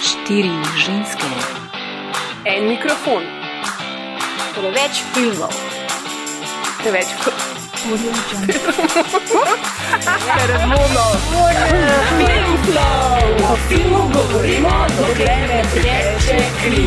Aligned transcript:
Štiri 0.00 0.50
ženske, 0.76 1.26
En 2.44 2.66
mikrofon, 2.66 3.22
Preveč 4.54 5.02
filmov, 5.14 5.54
preveč 6.82 7.06
Audio 7.86 8.10
Jungle. 8.10 8.54
krmono. 10.34 11.06
o 13.52 13.56
filmu 13.68 14.02
govorimo, 14.12 14.70
dokler 14.98 15.42
ne 15.48 15.62
teče 15.74 16.38
kri. 16.62 16.86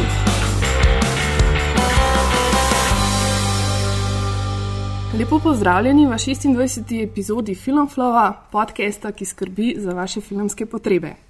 Lepo 5.19 5.39
pozdravljeni 5.39 6.07
v 6.07 6.09
26. 6.09 7.03
epizodi 7.03 7.55
Filmflova, 7.55 8.33
podcasta, 8.51 9.11
ki 9.11 9.25
skrbi 9.25 9.75
za 9.77 9.93
vaše 9.93 10.21
filmske 10.21 10.65
potrebe. 10.65 11.24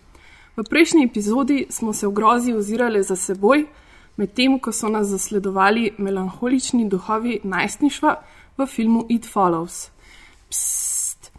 V 0.55 0.63
prejšnji 0.63 1.03
epizodi 1.03 1.65
smo 1.69 1.93
se 1.93 2.07
v 2.07 2.11
grozi 2.11 2.53
ozirali 2.53 3.03
za 3.03 3.15
seboj, 3.15 3.65
medtem 4.17 4.59
ko 4.59 4.71
so 4.71 4.87
nas 4.89 5.07
zasledovali 5.07 5.91
melankolični 5.97 6.87
duhovi 6.89 7.39
najstništva 7.43 8.15
v 8.57 8.65
filmu 8.65 9.05
It 9.09 9.27
Follows. 9.33 9.89
Psst. 10.49 11.31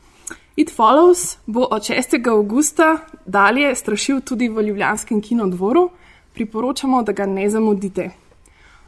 It 0.57 0.71
Follows 0.77 1.39
bo 1.47 1.65
od 1.71 1.83
6. 1.83 2.29
augusta 2.29 2.99
dalje 3.27 3.75
strašil 3.75 4.21
tudi 4.21 4.49
v 4.49 4.63
Ljubljanskem 4.63 5.23
kinodvoru, 5.23 5.91
priporočamo, 6.35 7.03
da 7.03 7.13
ga 7.13 7.27
ne 7.27 7.51
zamudite. 7.51 8.11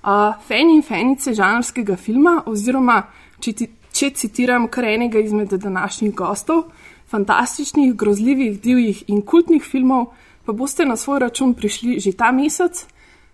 Uh, 0.03 0.37
fani 0.49 0.77
in 0.77 0.83
fanice 0.83 1.35
žanrskega 1.35 1.97
filma, 1.97 2.43
oziroma 2.47 3.03
če, 3.41 3.53
ti, 3.53 3.71
če 3.93 4.11
citiram 4.11 4.69
kar 4.69 4.85
enega 4.85 5.19
izmed 5.19 5.53
današnjih 5.53 6.15
gostov, 6.15 6.69
fantastičnih, 7.11 7.95
grozljivih, 7.95 8.61
divjih 8.61 9.05
in 9.07 9.23
kultnih 9.23 9.65
filmov, 9.65 10.07
pa 10.45 10.53
boste 10.53 10.85
na 10.85 10.97
svoj 10.97 11.19
račun 11.19 11.55
prišli 11.55 12.01
že 12.01 12.13
ta 12.13 12.33
mesec, 12.33 12.87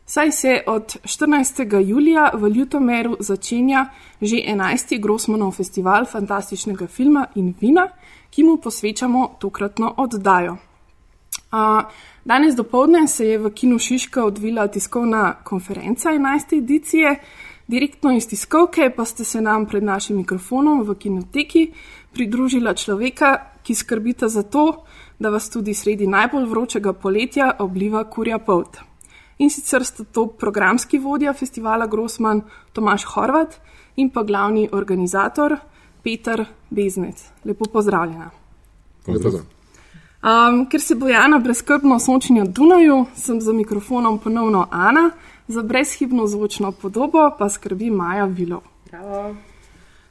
saj 0.06 0.32
se 0.32 0.62
od 0.66 0.96
14. 1.02 1.80
julija 1.88 2.30
v 2.34 2.48
Ljutomeru 2.48 3.16
začenja 3.20 3.86
že 4.20 4.36
11. 4.36 5.00
Grossmanov 5.00 5.52
festival 5.52 6.06
fantastičnega 6.06 6.86
filma 6.86 7.26
in 7.34 7.54
vina, 7.60 7.88
ki 8.30 8.44
mu 8.44 8.56
posvečamo 8.56 9.36
tokratno 9.38 9.94
oddajo. 9.96 10.56
Uh, 11.54 11.82
danes 12.24 12.54
dopoledne 12.54 13.06
se 13.08 13.26
je 13.28 13.38
v 13.38 13.50
Kinu 13.50 13.78
Šiška 13.78 14.24
odvila 14.24 14.66
tiskovna 14.68 15.34
konferenca 15.44 16.10
11. 16.10 16.58
edicije. 16.58 17.20
Direktno 17.66 18.12
iz 18.16 18.28
tiskovke 18.28 18.90
pa 18.96 19.04
ste 19.04 19.24
se 19.24 19.40
nam 19.40 19.66
pred 19.66 19.82
našim 19.82 20.16
mikrofonom 20.16 20.82
v 20.82 20.94
kinoteki 20.94 21.72
pridružila 22.14 22.74
človeka, 22.74 23.36
ki 23.62 23.74
skrbita 23.74 24.28
za 24.28 24.42
to, 24.42 24.84
da 25.18 25.30
vas 25.30 25.50
tudi 25.50 25.74
sredi 25.74 26.06
najbolj 26.06 26.46
vročega 26.46 26.92
poletja 26.92 27.52
obliva 27.58 28.04
kurja 28.10 28.38
polt. 28.38 28.78
In 29.38 29.50
sicer 29.50 29.84
sta 29.84 30.04
to 30.04 30.26
programski 30.26 30.98
vodja 30.98 31.32
festivala 31.32 31.86
Grossman 31.86 32.42
Tomaš 32.72 33.04
Horvat 33.04 33.58
in 33.96 34.10
pa 34.10 34.22
glavni 34.22 34.68
organizator 34.72 35.56
Peter 36.02 36.44
Beznec. 36.70 37.24
Lepo 37.44 37.64
pozdravljena. 37.64 38.30
Um, 40.24 40.66
ker 40.70 40.80
se 40.80 40.94
Bojana 40.94 41.38
brezkrbno 41.38 41.98
sončenja 41.98 42.44
Dunaju, 42.44 43.06
sem 43.14 43.40
za 43.40 43.52
mikrofonom 43.52 44.18
ponovno 44.18 44.66
Ana, 44.70 45.10
za 45.48 45.62
brezhibno 45.62 46.26
zvočno 46.26 46.72
podobo 46.72 47.30
pa 47.38 47.48
skrbi 47.48 47.90
Maja 47.90 48.24
Vilov. 48.24 48.62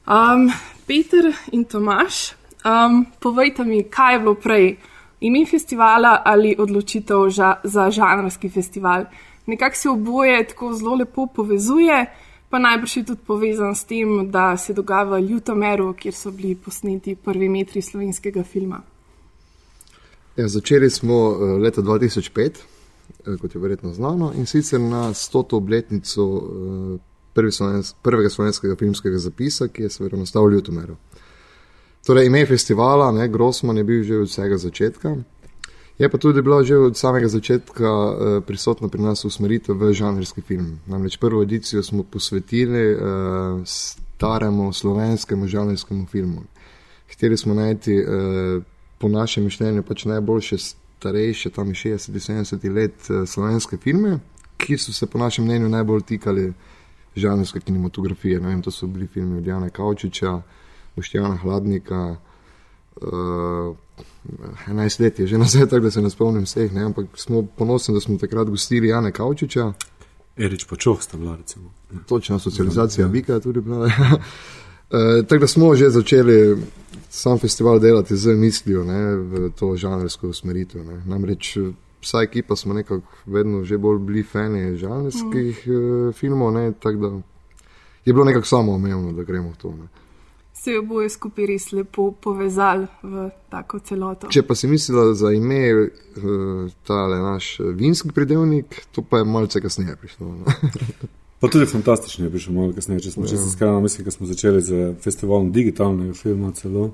Um, 0.08 0.52
Peter 0.86 1.34
in 1.52 1.64
Tomaš, 1.64 2.34
um, 2.66 3.06
povejte 3.20 3.64
mi, 3.64 3.84
kaj 3.84 4.14
je 4.14 4.20
bilo 4.20 4.36
prej, 4.36 4.76
ime 5.22 5.46
festivala 5.46 6.22
ali 6.26 6.56
odločitev 6.60 7.30
ža, 7.30 7.54
za 7.64 7.92
žanrski 7.92 8.50
festival. 8.50 9.06
Nekako 9.46 9.76
se 9.76 9.90
oboje 9.90 10.48
tako 10.48 10.74
zelo 10.74 10.96
lepo 10.96 11.28
povezuje, 11.36 12.06
pa 12.50 12.60
najbrž 12.60 12.98
je 12.98 13.06
tudi 13.06 13.22
povezan 13.28 13.76
s 13.76 13.84
tem, 13.84 14.32
da 14.32 14.58
se 14.58 14.74
dogaja 14.74 15.04
v 15.04 15.22
Ljutomeru, 15.22 15.94
kjer 15.94 16.14
so 16.14 16.32
bili 16.32 16.56
posneti 16.56 17.16
prvi 17.16 17.50
metri 17.50 17.82
slovenskega 17.82 18.44
filma. 18.44 18.82
Ja, 20.36 20.48
začeli 20.48 20.90
smo 20.90 21.16
uh, 21.16 21.62
leta 21.62 21.82
2005, 21.82 22.52
uh, 23.28 23.40
kot 23.42 23.56
je 23.56 23.62
verjetno 23.62 23.94
znano, 23.94 24.34
in 24.36 24.46
sicer 24.46 24.82
na 24.82 25.14
100. 25.14 25.56
obletnico 25.56 26.24
uh, 26.24 27.00
prvi 27.34 27.52
slovensk, 27.52 27.96
prvega 28.02 28.30
slovenskega 28.30 28.76
filmskega 28.80 29.18
zapisa, 29.18 29.68
ki 29.68 29.88
je 29.88 29.90
seveda 29.90 30.18
nastal 30.18 30.48
v 30.48 30.58
Ljutomeru. 30.58 30.98
Torej, 32.06 32.28
ime 32.28 32.46
festivala, 32.46 33.12
ne, 33.12 33.28
Grossman 33.28 33.78
je 33.78 33.84
bil 33.84 34.04
že 34.04 34.18
od 34.18 34.28
vsega 34.28 34.58
začetka. 34.58 35.16
Je 36.00 36.10
pa 36.10 36.18
tudi 36.18 36.42
bila 36.42 36.64
že 36.64 36.78
od 36.78 36.98
samega 36.98 37.28
začetka 37.28 37.90
uh, 37.90 38.44
prisotna 38.44 38.90
pri 38.90 39.02
nas 39.02 39.26
usmeritev 39.26 39.78
v 39.78 39.94
žanrski 39.94 40.42
film. 40.42 40.80
Namreč 40.88 41.18
prvo 41.18 41.44
edicijo 41.44 41.84
smo 41.84 42.04
posvetili 42.04 42.94
uh, 42.94 43.62
staremu 43.66 44.74
slovenskemu 44.74 45.48
žanrskemu 45.48 46.06
filmu. 46.06 46.44
Hteli 47.08 47.38
smo 47.38 47.54
najti 47.54 48.02
uh, 48.02 48.64
po 48.98 49.08
našem 49.08 49.44
mišljenju 49.44 49.84
pač 49.84 50.06
najboljše 50.06 50.58
starejše, 50.58 51.50
tam 51.50 51.68
60-70 51.68 52.74
let 52.74 52.98
uh, 53.10 53.30
slovenske 53.30 53.78
filme, 53.78 54.20
ki 54.58 54.78
so 54.78 54.94
se 54.94 55.06
po 55.06 55.18
našem 55.18 55.46
mnenju 55.46 55.70
najbolj 55.70 56.02
tikali 56.02 56.54
žanrske 57.16 57.60
kinematografije. 57.60 58.40
Vem, 58.40 58.62
to 58.62 58.72
so 58.72 58.88
bili 58.88 59.08
filmi 59.08 59.38
od 59.38 59.48
Jana 59.48 59.70
Kaučiča, 59.70 60.42
Boštjana 60.96 61.36
Hladnika. 61.38 62.16
Uh, 62.96 63.76
11 64.68 65.02
let 65.02 65.20
je 65.20 65.28
že 65.28 65.38
nazaj, 65.38 65.68
tako 65.70 65.80
da 65.80 65.92
se 65.92 66.02
ne 66.02 66.10
spomnim 66.10 66.44
vseh, 66.44 66.74
ne? 66.74 66.84
ampak 66.84 67.06
smo 67.16 67.44
ponosni, 67.58 67.94
da 67.94 68.02
smo 68.02 68.18
takrat 68.18 68.48
gostili 68.48 68.88
Jana 68.88 69.12
Kaučiča. 69.12 69.74
Erič 70.38 70.66
pa 70.70 70.76
čoh 70.76 71.04
sta 71.04 71.18
bila, 71.18 71.36
recimo. 71.36 71.72
Točna 72.08 72.40
socializacija 72.40 73.08
Bika 73.08 73.34
je 73.34 73.42
tudi 73.42 73.62
bila. 73.62 73.90
E, 74.94 75.24
tako 75.28 75.40
da 75.40 75.48
smo 75.48 75.76
že 75.76 75.90
začeli 75.90 76.58
sam 77.10 77.40
festival 77.40 77.80
delati 77.80 78.18
z 78.18 78.36
mislijo 78.36 78.84
ne, 78.84 79.16
v 79.16 79.50
to 79.60 79.76
žanrsko 79.76 80.30
usmeritev. 80.30 80.84
Ne. 80.86 81.02
Namreč 81.06 81.58
vsa 82.04 82.22
ekipa 82.22 82.56
smo 82.56 82.74
nekako 82.74 83.08
vedno 83.26 83.64
že 83.64 83.78
bolj 83.78 84.00
bili 84.00 84.24
fani 84.24 84.78
žanrskih 84.78 85.68
mm. 85.68 86.08
uh, 86.08 86.16
filmov, 86.16 86.54
ne, 86.54 86.72
tako 86.72 86.98
da 86.98 87.12
je 88.06 88.14
bilo 88.14 88.26
nekako 88.26 88.46
samo 88.46 88.74
omejeno, 88.74 89.12
da 89.12 89.24
gremo 89.24 89.50
v 89.50 89.58
to. 89.58 89.72
Ne. 89.72 89.88
Se 90.54 90.78
oboje 90.80 91.10
skupaj 91.10 91.46
res 91.46 91.72
lepo 91.72 92.12
povezali 92.12 92.88
v 93.04 93.30
tako 93.50 93.80
celoto. 93.80 94.28
Če 94.32 94.44
pa 94.48 94.56
si 94.56 94.68
mislila 94.68 95.14
za 95.14 95.32
ime 95.32 95.64
uh, 95.74 96.72
tale 96.88 97.20
naš 97.20 97.58
vinski 97.60 98.12
predelnik, 98.12 98.84
to 98.92 99.02
pa 99.02 99.24
je 99.24 99.28
malce 99.28 99.62
kasneje 99.62 99.96
prišlo. 99.96 100.36
Ne. 100.38 100.56
Pa 101.44 101.50
tudi 101.52 101.66
fantastično 101.68 102.26
je 102.26 102.32
prišel 102.32 102.54
malo 102.56 102.72
kasneje, 102.72 103.02
če 103.04 103.10
smo 103.12 103.26
čisto 103.28 103.50
skrajno, 103.52 103.82
mislim, 103.84 104.06
da 104.06 104.12
smo 104.12 104.28
začeli 104.30 104.62
z 104.64 104.78
festivalom 105.04 105.50
digitalnega 105.52 106.14
filma 106.16 106.54
celo. 106.56 106.86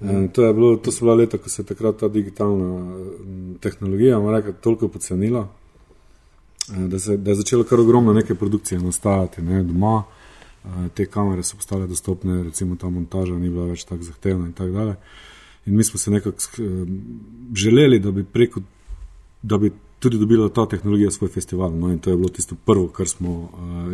Mm. 0.00 0.28
To, 0.28 0.42
je 0.42 0.54
bilo, 0.54 0.76
to 0.76 0.92
so 0.92 1.04
bila 1.04 1.14
leta, 1.14 1.38
ko 1.38 1.48
se 1.48 1.62
je 1.62 1.66
takrat 1.66 1.96
ta 1.96 2.08
digitalna 2.08 2.78
m, 2.78 3.58
tehnologija, 3.60 4.18
reči, 4.30 4.56
toliko 4.60 4.88
pocenila, 4.88 5.48
eh, 6.72 6.88
da, 6.88 6.98
se, 6.98 7.16
da 7.16 7.30
je 7.30 7.34
začelo 7.34 7.64
kar 7.64 7.80
ogromno 7.80 8.12
neke 8.12 8.34
produkcije 8.34 8.80
nastajati 8.80 9.42
ne, 9.42 9.62
doma. 9.62 10.02
Eh, 10.64 10.88
Te 10.94 11.06
kamere 11.06 11.42
so 11.42 11.56
postale 11.56 11.86
dostopne, 11.86 12.42
recimo 12.42 12.76
ta 12.76 12.88
montaža 12.88 13.38
ni 13.38 13.50
bila 13.50 13.66
več 13.66 13.84
tako 13.84 14.02
zahtevna 14.02 14.46
in 14.46 14.52
tako 14.52 14.70
dalje. 14.70 14.96
In 15.66 15.76
mi 15.76 15.84
smo 15.84 15.98
se 15.98 16.10
nekako 16.10 16.36
eh, 16.58 16.86
želeli, 17.54 17.98
da 17.98 18.10
bi 18.10 18.24
preko, 18.24 18.60
da 19.42 19.58
bi 19.58 19.72
tudi 20.04 20.18
dobila 20.20 20.48
ta 20.52 20.66
tehnologija 20.68 21.10
svoj 21.10 21.30
festival. 21.32 21.72
No, 21.72 21.88
in 21.92 21.98
to 21.98 22.10
je 22.10 22.16
bilo 22.16 22.28
tisto 22.28 22.54
prvo, 22.54 22.88
kar 22.88 23.08
smo 23.08 23.30
uh, 23.30 23.48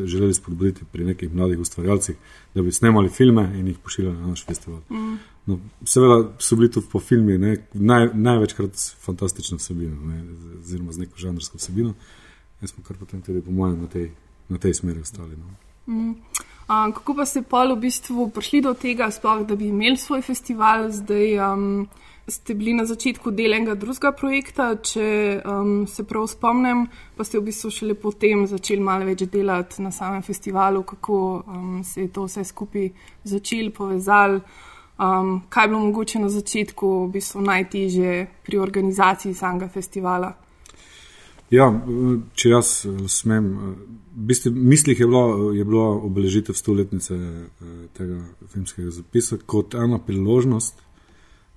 želeli 0.04 0.34
spodbuditi 0.34 0.84
pri 0.92 1.04
nekih 1.04 1.34
mladih 1.34 1.58
ustvarjalcih, 1.58 2.16
da 2.54 2.62
bi 2.62 2.72
snemali 2.72 3.08
filme 3.08 3.44
in 3.58 3.68
jih 3.68 3.78
pošiljali 3.78 4.16
na 4.16 4.26
naš 4.26 4.44
festival. 4.46 4.80
Mm. 4.90 5.18
No, 5.46 5.58
seveda 5.84 6.32
so 6.38 6.56
bili 6.56 6.70
tudi 6.70 6.86
po 6.92 7.00
filmi 7.00 7.38
ne, 7.38 7.56
naj, 7.74 8.08
največkrat 8.14 8.82
fantastična 9.04 9.56
vsebina, 9.56 9.96
ne, 9.96 10.24
oziroma 10.58 10.92
z 10.92 11.06
neko 11.06 11.18
žanrsko 11.18 11.58
vsebino. 11.58 11.94
Jaz 12.60 12.74
smo 12.74 12.84
kar 12.84 12.96
potem 12.98 13.22
tudi, 13.22 13.40
po 13.40 13.50
mojem, 13.50 13.80
na 13.80 13.86
tej, 13.86 14.10
na 14.48 14.58
tej 14.58 14.74
smeri 14.74 15.00
ostali. 15.00 15.38
No. 15.38 15.54
Mm. 15.94 16.14
Um, 16.70 16.92
kako 16.92 17.14
pa 17.14 17.26
ste 17.26 17.42
pa 17.42 17.64
v 17.66 17.78
bistvu 17.86 18.28
prišli 18.34 18.66
do 18.66 18.74
tega, 18.74 19.10
sploh, 19.10 19.46
da 19.46 19.56
bi 19.56 19.70
imeli 19.70 19.96
svoj 19.96 20.22
festival 20.22 20.90
zdaj? 20.90 21.38
Um, 21.38 21.88
ste 22.30 22.54
bili 22.54 22.74
na 22.74 22.84
začetku 22.86 23.30
del 23.30 23.54
enega 23.54 23.74
drugega 23.74 24.12
projekta, 24.16 24.70
če 24.82 25.06
um, 25.44 25.86
se 25.90 26.04
prav 26.08 26.28
spomnim, 26.30 26.86
pa 27.16 27.26
ste 27.26 27.40
v 27.40 27.48
bistvu 27.50 27.70
šele 27.74 27.96
potem 27.98 28.46
začeli 28.48 28.82
malo 28.84 29.08
več 29.08 29.26
delati 29.30 29.82
na 29.82 29.90
samem 29.94 30.22
festivalu, 30.22 30.82
kako 30.86 31.20
um, 31.40 31.80
se 31.84 32.06
je 32.06 32.12
to 32.14 32.26
vse 32.28 32.44
skupaj 32.44 32.90
začelo, 33.24 33.74
povezalo. 33.76 34.42
Um, 35.00 35.40
kaj 35.48 35.64
je 35.64 35.68
bilo 35.72 35.80
mogoče 35.86 36.20
na 36.20 36.28
začetku 36.28 36.88
v 37.06 37.10
bistvu 37.14 37.40
najtežje 37.40 38.14
pri 38.44 38.58
organizaciji 38.60 39.34
samega 39.34 39.70
festivala? 39.72 40.34
Ja, 41.50 41.66
če 42.38 42.52
jaz 42.52 42.68
smem, 43.10 43.46
v 44.14 44.26
bistvu, 44.28 44.52
mislih 44.54 45.00
je 45.00 45.08
bila, 45.08 45.50
je 45.56 45.64
bila 45.66 45.86
obeležitev 46.06 46.54
stoletnice 46.54 47.16
tega 47.96 48.20
filmskega 48.52 48.92
zapisa 48.94 49.40
kot 49.50 49.74
ena 49.74 49.98
priložnost, 49.98 50.78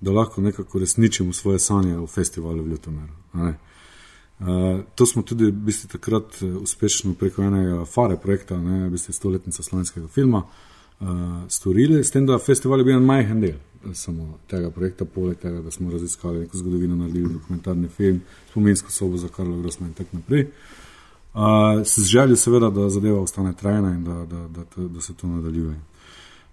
da 0.04 0.12
lahko 0.12 0.40
nekako 0.40 0.78
resničimo 0.78 1.32
svoje 1.32 1.58
sanje 1.58 1.96
v 1.96 2.06
festivalu 2.06 2.62
v 2.62 2.68
Ljutomeru. 2.68 3.12
Uh, 3.32 4.80
to 4.94 5.06
smo 5.06 5.22
tudi 5.22 5.44
v 5.44 5.52
bistvu, 5.52 5.88
takrat 5.88 6.42
uh, 6.42 6.56
uspešno 6.62 7.14
preko 7.14 7.42
enega 7.42 7.84
FARE 7.84 8.16
projekta, 8.16 8.58
ne, 8.58 8.88
v 8.88 8.90
bistvu 8.90 9.12
stoletnica 9.14 9.62
slovenskega 9.62 10.08
filma, 10.08 10.42
uh, 10.42 11.08
storili, 11.48 12.02
s 12.04 12.10
tem, 12.10 12.26
da 12.26 12.38
festival 12.38 12.82
je 12.82 12.84
bil 12.84 12.96
en 12.96 13.06
majhen 13.06 13.40
del 13.40 13.54
uh, 13.54 13.94
samo 13.94 14.40
tega 14.50 14.72
projekta, 14.74 15.06
poleg 15.06 15.38
tega, 15.38 15.62
da 15.62 15.70
smo 15.70 15.92
raziskali 15.92 16.42
neko 16.44 16.58
zgodovino, 16.58 16.96
naredili 16.96 17.32
dokumentarni 17.32 17.88
film, 17.88 18.20
spominsko 18.50 18.90
sobo 18.92 19.22
za 19.22 19.30
Karlo 19.30 19.56
Grosma 19.62 19.86
in 19.86 19.94
tako 19.94 20.18
naprej. 20.18 20.48
Uh, 21.34 21.86
s 21.86 22.02
željo 22.10 22.36
seveda, 22.36 22.70
da 22.70 22.90
zadeva 22.90 23.20
ostane 23.20 23.54
trajna 23.56 23.94
in 23.94 24.04
da, 24.04 24.18
da, 24.26 24.48
da, 24.48 24.66
da, 24.76 24.88
da 24.88 25.00
se 25.00 25.14
to 25.14 25.26
nadaljuje. 25.26 25.78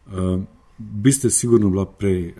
Uh, 0.08 0.40
biste 0.78 1.30
sigurno 1.30 1.70
bila 1.70 1.86
prej 1.86 2.28
uh, 2.30 2.34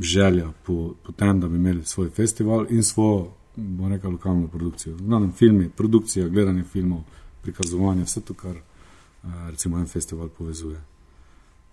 želja 0.00 0.52
po, 0.66 0.94
po 1.02 1.12
tem, 1.12 1.40
da 1.40 1.48
bi 1.48 1.56
imeli 1.56 1.84
svoj 1.84 2.10
festival 2.10 2.66
in 2.70 2.82
svojo 2.82 3.30
bomo 3.56 3.88
rekli, 3.88 4.10
lokalno 4.10 4.48
produkcijo. 4.48 4.96
Znanem 4.96 5.32
filmi, 5.32 5.70
produkcija, 5.76 6.28
gledanje 6.28 6.64
filmov, 6.64 7.00
prikazovanje, 7.42 8.04
vse 8.04 8.20
to, 8.20 8.34
kar 8.34 8.56
uh, 8.56 9.30
recimo 9.50 9.78
en 9.78 9.86
festival 9.86 10.28
povezuje. 10.28 10.80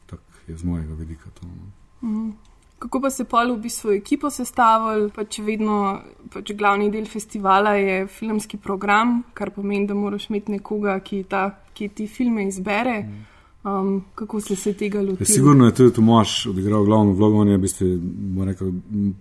Tako 0.05 0.23
je 0.47 0.57
z 0.57 0.63
mojega 0.63 0.93
vidika 0.93 1.29
to. 1.39 1.47
No. 1.47 2.09
Mm. 2.09 2.33
Kako 2.79 3.01
pa 3.01 3.09
se 3.09 3.23
pol 3.23 3.53
v 3.53 3.61
bistvu 3.63 3.91
ekipo 3.91 4.29
sestavili, 4.29 5.09
pač 5.15 5.39
vedno 5.39 6.01
pač 6.33 6.51
glavni 6.51 6.89
del 6.91 7.05
festivala 7.07 7.77
je 7.79 8.07
filmski 8.07 8.57
program, 8.57 9.21
kar 9.33 9.51
pomeni, 9.55 9.87
da 9.87 9.93
moraš 9.93 10.27
imeti 10.29 10.51
nekoga, 10.51 10.97
ki, 10.99 11.23
ta, 11.23 11.45
ki 11.73 11.87
ti 11.89 12.07
filme 12.07 12.47
izbere. 12.47 12.99
Mm. 13.03 13.32
Um, 13.63 14.03
kako 14.15 14.41
ste 14.41 14.55
se 14.55 14.73
tega 14.73 15.01
lotili? 15.01 15.25
Sigurno 15.25 15.65
je 15.65 15.75
tudi 15.75 15.93
Tomaš 15.93 16.45
odigral 16.45 16.83
glavno 16.83 17.13
vlogo, 17.13 17.37
on 17.37 17.47
je 17.47 17.57
bil 17.57 17.69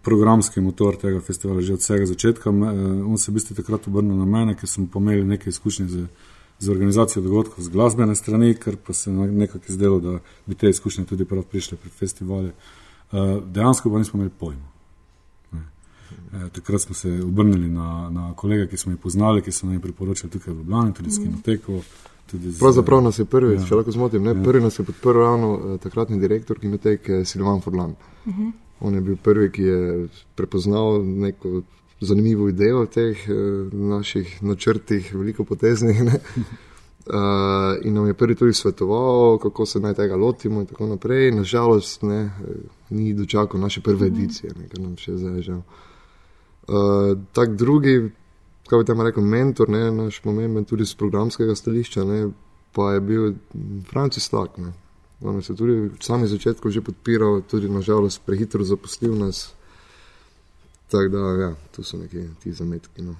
programski 0.02 0.60
motor 0.60 0.96
tega 0.96 1.20
festivala 1.20 1.60
že 1.60 1.72
od 1.72 1.78
vsega 1.78 2.06
začetka. 2.06 2.50
Uh, 2.50 2.56
on 3.06 3.18
se 3.18 3.30
je 3.30 3.34
bil 3.34 3.56
takrat 3.56 3.86
obrnil 3.88 4.16
na 4.16 4.24
mene, 4.24 4.56
ker 4.58 4.68
sem 4.68 4.86
pomenil 4.86 5.26
nekaj 5.26 5.50
izkušnje 5.50 5.86
z, 5.88 6.06
z 6.58 6.70
organizacijo 6.70 7.22
dogodkov 7.22 7.64
z 7.64 7.68
glasbene 7.68 8.14
strani, 8.14 8.54
ker 8.54 8.76
pa 8.76 8.92
se 8.92 9.10
je 9.10 9.16
nekako 9.16 9.64
izdelo, 9.68 10.00
da 10.00 10.18
bi 10.46 10.54
te 10.54 10.70
izkušnje 10.70 11.04
tudi 11.04 11.24
prav 11.24 11.42
prišle 11.42 11.78
pred 11.78 11.92
festivali. 11.92 12.50
Uh, 13.12 13.38
dejansko 13.46 13.90
pa 13.90 13.98
nismo 13.98 14.18
imeli 14.18 14.34
pojma. 14.38 14.72
E, 16.32 16.48
takrat 16.48 16.80
smo 16.80 16.94
se 16.94 17.22
obrnili 17.22 17.68
na, 17.68 18.10
na 18.10 18.34
kolega, 18.36 18.66
ki 18.66 18.76
smo 18.76 18.92
jih 18.92 19.00
poznali, 19.00 19.42
ki 19.42 19.52
so 19.52 19.66
nam 19.66 19.80
priporočili 19.80 20.30
tukaj 20.30 20.54
v 20.54 20.56
Ljubljani, 20.56 20.94
tudi 20.94 21.10
s 21.10 21.18
mhm. 21.18 21.30
kinoteko. 21.30 21.72
Mm. 21.72 22.11
Pravzaprav 22.58 23.02
nas 23.02 23.18
je 23.18 23.24
prvi, 23.24 23.54
ja. 23.54 23.64
če 23.68 23.76
lahko 23.76 23.92
zmotim, 23.92 24.26
ja. 24.26 24.34
prvi 24.44 24.62
nas 24.62 24.78
je 24.78 24.84
podprl 24.84 25.20
ravno 25.20 25.52
uh, 25.52 25.80
takratni 25.80 26.20
direktor 26.20 26.58
kinoteke 26.60 27.24
Silvan 27.24 27.60
Forlan. 27.60 27.90
Uh 27.90 28.32
mhm. 28.32 28.42
-huh. 28.42 28.52
On 28.80 28.94
je 28.94 29.00
bil 29.00 29.16
prvi, 29.16 29.50
ki 29.52 29.62
je 29.62 30.08
prepoznal 30.34 31.04
neko 31.04 31.62
zanimivo 32.00 32.48
idejo 32.48 32.82
v 32.82 32.86
teh 32.86 33.28
uh, 33.28 33.72
naših 33.72 34.42
načrtih, 34.42 35.14
veliko 35.14 35.44
poteznih. 35.44 36.02
Uh, 36.02 36.12
in 37.86 37.94
nam 37.94 38.06
je 38.06 38.14
prvi 38.14 38.34
tudi 38.34 38.52
svetoval, 38.52 39.38
kako 39.38 39.66
se 39.66 39.80
naj 39.80 39.94
tega 39.94 40.16
lotimo, 40.16 40.60
in 40.60 40.66
tako 40.66 40.86
naprej. 40.86 41.30
Nažalost, 41.30 42.02
ne, 42.02 42.30
ni 42.90 43.14
dočakal 43.14 43.60
naše 43.60 43.80
prve 43.80 44.06
mhm. 44.06 44.14
edicije, 44.14 44.52
kar 44.70 44.80
nam 44.80 44.96
še 44.96 45.16
zdaj 45.16 45.42
žal. 45.42 45.62
Uh, 46.68 47.18
tak 47.32 47.56
drugi, 47.56 48.10
kako 48.72 48.82
bi 48.82 48.86
tam 48.86 49.00
rekel, 49.00 49.22
mentor, 49.22 49.68
ne, 49.68 49.90
naš 49.90 50.20
pomemben 50.24 50.64
tudi 50.64 50.84
z 50.88 50.94
programskega 50.96 51.54
stališča, 51.54 52.04
ne, 52.04 52.30
pa 52.72 52.92
je 52.92 53.00
bil 53.00 53.34
Francis 53.90 54.28
Tak. 54.28 54.50
On 55.20 55.42
se 55.42 55.54
tudi 55.54 55.72
v 55.72 55.90
samem 56.00 56.26
začetku 56.26 56.70
že 56.70 56.80
podpiral, 56.80 57.42
tudi 57.42 57.68
nažalost 57.68 58.22
prehitro 58.26 58.64
zaposlil 58.64 59.14
nas. 59.14 59.52
Tako 60.88 61.08
da, 61.08 61.18
ja, 61.42 61.54
tu 61.76 61.82
so 61.82 61.98
neki 61.98 62.24
ti 62.42 62.52
zametki. 62.52 63.02
No. 63.02 63.14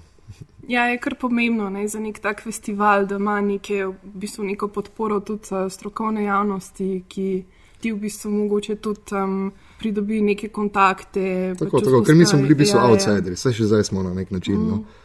Ja, 0.67 0.89
je 0.89 0.97
kar 0.97 1.15
pomembno 1.21 1.69
ne, 1.69 1.87
za 1.87 1.99
nek 1.99 2.19
tak 2.19 2.41
festival, 2.41 3.05
da 3.05 3.15
ima 3.15 3.41
neke, 3.41 3.85
v 3.85 3.93
bistvu 4.03 4.43
neko 4.43 4.67
podporo 4.67 5.19
tudi 5.19 5.69
strokovne 5.69 6.23
javnosti, 6.23 7.03
ki 7.07 7.43
ti 7.79 7.91
v 7.91 7.99
bistvu 7.99 8.31
mogoče 8.31 8.75
tudi 8.75 9.15
um, 9.15 9.51
pridobi 9.79 10.21
neke 10.21 10.49
kontakte. 10.49 11.55
Tako, 11.59 11.79
tako, 11.79 12.03
ker 12.03 12.15
mi 12.15 12.25
smo 12.25 12.41
bili 12.41 12.53
v 12.53 12.57
bistvu 12.57 12.79
ja, 12.79 12.83
ja. 12.83 12.91
outsideri, 12.91 13.37
vse 13.37 13.53
še 13.53 13.69
zdaj 13.69 13.83
smo 13.83 14.03
na 14.03 14.13
nek 14.13 14.31
način. 14.31 14.57
No. 14.57 14.75
Mm. 14.75 14.81
No. 14.81 15.02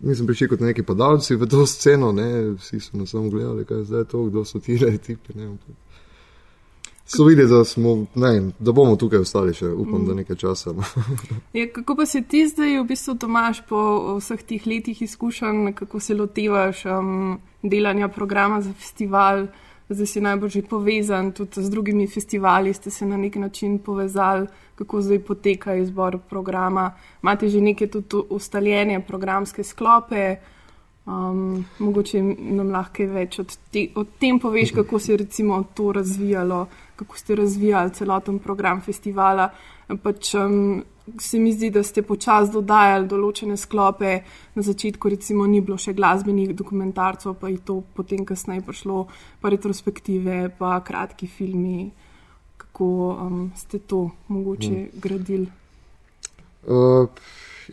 Mi 0.00 0.14
smo 0.14 0.26
prišli 0.26 0.48
kot 0.48 0.60
neki 0.60 0.82
padalci 0.82 1.36
v 1.36 1.46
to 1.46 1.66
sceno, 1.66 2.12
ne? 2.12 2.54
vsi 2.56 2.80
so 2.80 2.96
nas 2.96 3.10
samo 3.10 3.28
gledali, 3.30 3.64
kaj 3.64 3.78
je 3.78 3.84
zdaj 3.84 4.04
to, 4.04 4.24
kdo 4.24 4.44
so 4.44 4.60
ti 4.60 4.78
le 4.82 4.98
tipi. 4.98 5.32
So 7.04 7.24
videli, 7.24 7.48
da, 7.48 7.64
smo, 7.64 8.06
ne, 8.14 8.50
da 8.58 8.72
bomo 8.72 8.96
tukaj 8.96 9.18
ostali 9.18 9.54
še, 9.54 9.66
upam, 9.66 10.00
mm. 10.00 10.06
da 10.06 10.14
nekaj 10.14 10.36
časa. 10.36 10.74
Ja, 11.58 11.66
kako 11.72 11.96
pa 11.98 12.06
se 12.06 12.22
ti 12.22 12.44
zdaj, 12.46 12.78
v 12.78 12.84
bistvu, 12.86 13.16
Tomaš, 13.18 13.64
po 13.68 13.80
vseh 14.20 14.44
teh 14.46 14.66
letih 14.66 15.02
izkušenj, 15.02 15.72
kako 15.74 16.00
se 16.00 16.14
lotevaš 16.14 16.84
um, 16.86 17.40
delanja 17.62 18.08
programa 18.08 18.60
za 18.62 18.72
festival, 18.72 19.48
zdaj 19.94 20.06
si 20.06 20.20
najbolj 20.20 20.62
povezan 20.70 21.32
tudi 21.32 21.62
z 21.62 21.70
drugimi 21.70 22.06
festivali, 22.06 22.74
ste 22.74 22.90
se 22.90 23.06
na 23.06 23.16
nek 23.16 23.36
način 23.36 23.78
povezali 23.78 24.46
kako 24.80 25.02
zdaj 25.02 25.18
poteka 25.18 25.74
izbor 25.74 26.18
programa. 26.28 26.92
Imate 27.22 27.48
že 27.48 27.60
neke 27.60 27.86
tudi 27.86 28.22
ustaljene 28.30 29.00
programske 29.06 29.64
sklope, 29.64 30.36
um, 31.06 31.64
mogoče 31.78 32.22
nam 32.22 32.70
lahko 32.72 33.04
več 33.04 33.38
od, 33.38 33.56
te, 33.72 33.88
od 33.94 34.08
tem 34.18 34.38
poveš, 34.40 34.72
kako 34.72 34.98
se 34.98 35.12
je 35.12 35.26
to 35.74 35.92
razvijalo, 35.92 36.66
kako 37.00 37.18
ste 37.18 37.36
razvijali 37.40 37.94
celoten 37.96 38.38
program 38.38 38.82
festivala. 38.84 39.48
Pač, 40.02 40.34
um, 40.38 40.82
se 41.18 41.38
mi 41.40 41.52
zdi, 41.52 41.72
da 41.74 41.82
ste 41.82 42.04
počasi 42.06 42.52
dodajali 42.54 43.08
določene 43.10 43.56
sklope. 43.58 44.12
Na 44.54 44.62
začetku 44.62 45.10
recimo 45.10 45.48
ni 45.48 45.62
bilo 45.64 45.78
še 45.80 45.96
glasbenih 45.96 46.52
dokumentarcev, 46.54 47.34
pa 47.40 47.50
je 47.50 47.58
to 47.64 47.80
potem 47.96 48.22
kasneje 48.28 48.62
prišlo, 48.68 49.06
pa 49.40 49.50
retrospektive, 49.50 50.44
pa 50.60 50.76
kratki 50.86 51.26
filmi 51.26 51.90
kako 52.80 53.18
um, 53.20 53.52
ste 53.56 53.78
to 53.78 54.10
mogoče 54.28 54.68
hmm. 54.68 54.88
gradili? 54.94 55.46
Uh, 56.66 57.08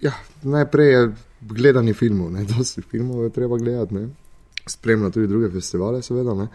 ja, 0.02 0.12
najprej 0.44 0.92
je 0.92 1.16
gledanje 1.42 1.94
filmov, 1.94 2.32
ne 2.32 2.44
dosti 2.58 2.82
filmov 2.82 3.24
je 3.24 3.30
treba 3.30 3.58
gledati, 3.58 3.94
ne. 3.96 4.10
spremljati 4.68 5.14
tudi 5.14 5.28
druge 5.28 5.50
festivale, 5.50 6.02
seveda. 6.02 6.34
Ne. 6.34 6.48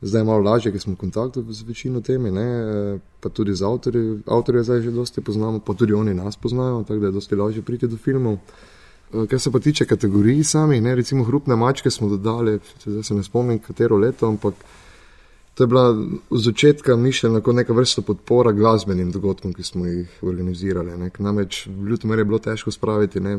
Zdaj 0.00 0.20
je 0.20 0.24
malo 0.24 0.40
lažje, 0.40 0.72
ker 0.72 0.80
smo 0.80 0.94
v 0.94 1.02
kontaktu 1.02 1.44
z 1.52 1.62
večino 1.68 2.00
temi, 2.00 2.30
ne, 2.32 2.46
pa 3.20 3.28
tudi 3.28 3.54
z 3.54 3.62
avtorji. 3.68 4.20
Avtorje 4.26 4.64
zdaj 4.64 4.82
že 4.82 4.90
dosti 4.90 5.20
poznamo, 5.20 5.60
pa 5.60 5.74
tudi 5.74 5.92
oni 5.92 6.14
nas 6.14 6.36
poznajo, 6.36 6.84
tako 6.88 7.00
da 7.00 7.06
je 7.06 7.12
dosti 7.12 7.36
lažje 7.36 7.62
priti 7.62 7.88
do 7.88 7.96
filmov. 7.96 8.38
Uh, 9.12 9.26
kar 9.28 9.40
se 9.40 9.50
pa 9.50 9.58
tiče 9.58 9.84
kategorij 9.84 10.44
samih, 10.44 10.82
ne, 10.82 10.94
recimo 10.94 11.24
hrupne 11.24 11.56
mačke 11.56 11.90
smo 11.90 12.08
dodali, 12.08 12.58
zdaj 12.84 13.02
se 13.02 13.14
ne 13.14 13.22
spomnim 13.22 13.58
katero 13.58 13.96
leto, 13.96 14.28
ampak 14.28 14.54
To 15.54 15.62
je 15.62 15.68
bila 15.68 15.92
v 16.30 16.38
začetku 16.40 16.96
mišljena 16.96 17.40
kot 17.40 17.54
neka 17.54 17.72
vrsta 17.72 18.02
podpora 18.02 18.52
glasbenim 18.52 19.10
dogodkom, 19.10 19.52
ki 19.52 19.62
smo 19.62 19.86
jih 19.86 20.22
organizirali. 20.22 20.96
Ne. 20.96 21.10
Namreč 21.18 21.66
v 21.66 21.90
Ljutomer 21.90 22.18
je 22.18 22.24
bilo 22.24 22.38
težko 22.38 22.70
spraviti 22.70 23.20
ne, 23.20 23.34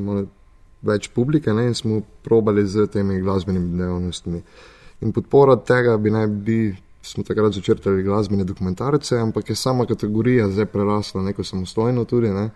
več 0.86 1.10
publike 1.16 1.54
ne, 1.54 1.66
in 1.72 1.74
smo 1.74 2.02
probali 2.22 2.68
z 2.68 2.86
temi 2.94 3.22
glasbenimi 3.22 3.78
dejavnostmi. 3.78 4.44
In 5.02 5.12
podpora 5.12 5.56
tega 5.58 5.98
bi 5.98 6.12
naj 6.14 6.28
bi, 6.28 6.60
smo 7.02 7.24
takrat 7.24 7.54
začrtali 7.54 8.04
glasbene 8.04 8.44
dokumentarce, 8.46 9.18
ampak 9.18 9.50
je 9.50 9.56
sama 9.56 9.86
kategorija 9.86 10.50
zdaj 10.50 10.66
prerasla 10.66 11.24
neko 11.24 11.44
samostojno 11.44 12.06
tudi. 12.06 12.30
Ne. 12.30 12.50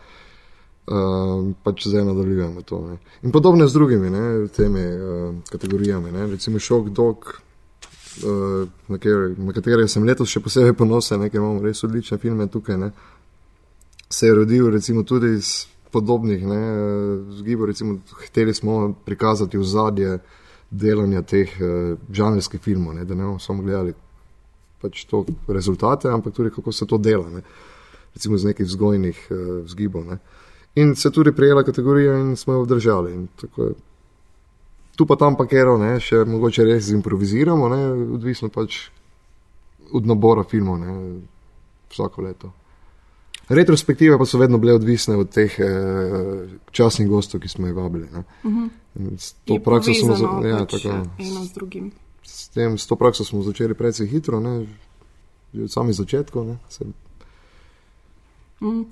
Uh, 0.85 1.49
pač 1.63 1.87
zdaj 1.87 2.05
nadaljujemo 2.05 2.61
to. 2.61 2.81
Ne. 2.87 2.97
In 3.25 3.31
podobno 3.31 3.67
z 3.67 3.73
drugimi 3.73 4.09
ne, 4.09 4.47
temi 4.53 4.83
uh, 4.85 5.33
kategorijami, 5.49 6.11
ne. 6.11 6.27
recimo 6.27 6.59
Shock 6.59 6.89
Dog, 6.89 7.25
uh, 8.21 8.67
na, 8.87 8.97
kjer, 8.97 9.33
na 9.37 9.53
katerega 9.53 9.87
sem 9.89 10.05
letos 10.05 10.29
še 10.29 10.43
posebej 10.45 10.77
ponosen, 10.77 11.25
ker 11.25 11.41
imamo 11.41 11.65
res 11.65 11.81
odlične 11.83 12.21
filme 12.21 12.45
tukaj. 12.53 12.77
Ne. 12.77 12.91
Se 14.09 14.29
je 14.29 14.35
rodil 14.37 14.69
recimo, 14.69 15.01
tudi 15.03 15.33
iz 15.39 15.65
podobnih 15.89 16.43
zgibov, 17.39 17.65
recimo, 17.71 17.97
hteli 18.27 18.53
smo 18.53 18.93
prikazati 19.05 19.57
v 19.57 19.63
zadje 19.65 20.19
delanja 20.75 21.21
teh 21.21 21.51
uh, 21.59 21.95
žanrskih 22.11 22.61
filmov, 22.61 22.95
ne, 22.97 23.05
da 23.05 23.15
ne 23.15 23.23
bomo 23.23 23.39
samo 23.39 23.63
gledali 23.63 23.93
pač 24.81 25.05
to 25.09 25.23
rezultate, 25.47 26.09
ampak 26.11 26.35
tudi 26.35 26.51
kako 26.53 26.71
se 26.71 26.85
to 26.85 26.97
dela, 26.97 27.29
ne. 27.29 27.41
recimo 28.15 28.35
iz 28.35 28.45
nekih 28.45 28.65
vzgojnih 28.65 29.27
uh, 29.29 29.37
zgibov. 29.67 30.05
Ne. 30.05 30.17
In 30.75 30.95
se 30.95 31.11
tudi 31.11 31.31
prijela 31.31 31.63
kategorija 31.63 32.17
in 32.19 32.35
smo 32.35 32.53
jo 32.53 32.61
obdržali. 32.61 33.27
Tu 34.95 35.05
pa 35.05 35.15
tam 35.15 35.35
pa 35.35 35.45
kero, 35.47 35.77
ne, 35.77 35.99
še 35.99 36.23
mogoče 36.27 36.63
res 36.63 36.89
improviziramo, 36.95 37.69
ne, 37.71 37.81
odvisno 38.15 38.49
pač 38.49 38.85
od 39.91 40.07
nabora 40.07 40.43
filmov, 40.43 40.79
ne, 40.79 40.93
vsako 41.91 42.21
leto. 42.21 42.51
Retrospektive 43.49 44.17
pa 44.17 44.25
so 44.25 44.37
vedno 44.37 44.57
bile 44.57 44.73
odvisne 44.73 45.15
od 45.15 45.29
teh 45.29 45.59
eh, 45.59 45.65
časnih 46.71 47.07
gostov, 47.07 47.41
ki 47.41 47.49
smo 47.49 47.67
jih 47.67 47.75
vabili. 47.75 48.07
Uh 48.13 48.51
mhm. 48.51 48.63
-huh. 48.63 49.17
S 49.17 49.35
to 49.45 49.59
prakso 49.59 49.93
smo 49.93 50.15
začeli. 50.15 50.49
Ja, 50.49 50.57
pač 50.57 50.71
tako. 50.71 51.07
Eno 51.19 51.43
z 51.43 51.53
drugim. 51.53 51.91
S, 52.23 52.47
tem, 52.49 52.77
s 52.77 52.87
to 52.87 52.95
prakso 52.95 53.23
smo 53.23 53.43
začeli 53.43 53.73
precej 53.73 54.07
hitro, 54.07 54.39
ne, 54.39 54.65
že 55.53 55.63
od 55.63 55.71
samih 55.71 55.95
začetkov. 55.95 56.45
Ne, 56.45 56.57
mm. 58.61 58.85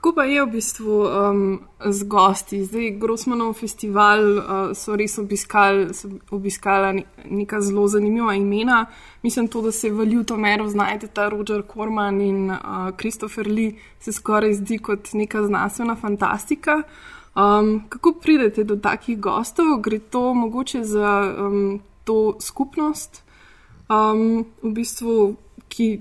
Kako 0.00 0.14
pa 0.16 0.24
je 0.24 0.40
v 0.40 0.48
bistvu 0.48 0.94
um, 1.04 1.60
z 1.84 2.04
gosti? 2.08 2.64
Zdaj, 2.64 2.90
Grossmanov 2.96 3.52
festival 3.52 4.22
uh, 4.38 4.44
so 4.72 4.96
res 4.96 5.18
obiskali, 5.20 5.92
so 5.92 6.08
obiskala 6.32 6.94
ne- 6.96 7.04
neka 7.28 7.60
zelo 7.60 7.84
zanimiva 7.84 8.32
imena. 8.34 8.86
Mislim, 9.22 9.48
to, 9.52 9.60
da 9.60 9.72
se 9.72 9.90
v 9.92 10.08
Ljutomeru 10.08 10.68
znajde 10.72 11.12
ta 11.12 11.28
Roger 11.28 11.62
Corman 11.68 12.20
in 12.20 12.48
uh, 12.50 12.56
Christopher 12.96 13.44
Lee, 13.46 13.76
se 14.00 14.12
skoraj 14.12 14.54
zdi 14.64 14.78
kot 14.78 15.12
neka 15.12 15.44
znanstvena 15.44 15.96
fantastika. 16.00 16.82
Um, 17.36 17.84
kako 17.88 18.14
pridete 18.22 18.64
do 18.64 18.80
takih 18.80 19.20
gostov? 19.20 19.82
Gre 19.84 19.98
to 19.98 20.34
mogoče 20.34 20.80
za 20.84 21.34
um, 21.38 21.80
to 22.04 22.40
skupnost, 22.40 23.20
um, 23.92 24.46
v 24.62 24.72
bistvu, 24.72 25.36
ki 25.68 26.00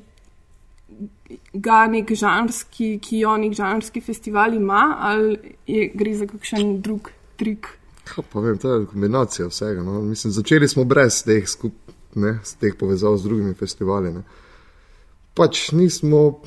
ga 1.54 1.84
nek 1.88 2.14
žanrski, 2.16 2.98
ki 3.04 3.24
jo 3.24 3.36
nek 3.38 3.54
žanrski 3.58 4.02
festival 4.02 4.54
ima, 4.54 4.98
ali 5.00 5.56
je, 5.68 5.90
gre 5.96 6.16
za 6.16 6.28
kakšen 6.30 6.80
drug 6.82 7.12
trik? 7.40 7.68
Kaj 8.10 8.26
pa 8.34 8.42
vem, 8.42 8.58
to 8.58 8.74
je 8.74 8.86
kombinacija 8.90 9.48
vsega. 9.48 9.84
No. 9.84 10.02
Mislim, 10.02 10.34
začeli 10.34 10.68
smo 10.68 10.84
brez 10.84 11.22
teh, 11.24 11.46
skup, 11.48 11.74
ne, 12.16 12.40
s 12.44 12.56
teh 12.58 12.76
povezav 12.80 13.18
z 13.18 13.30
drugimi 13.30 13.54
festivali. 13.54 14.14
Ne. 14.14 14.24
Pač 15.38 15.70
nismo, 15.72 16.42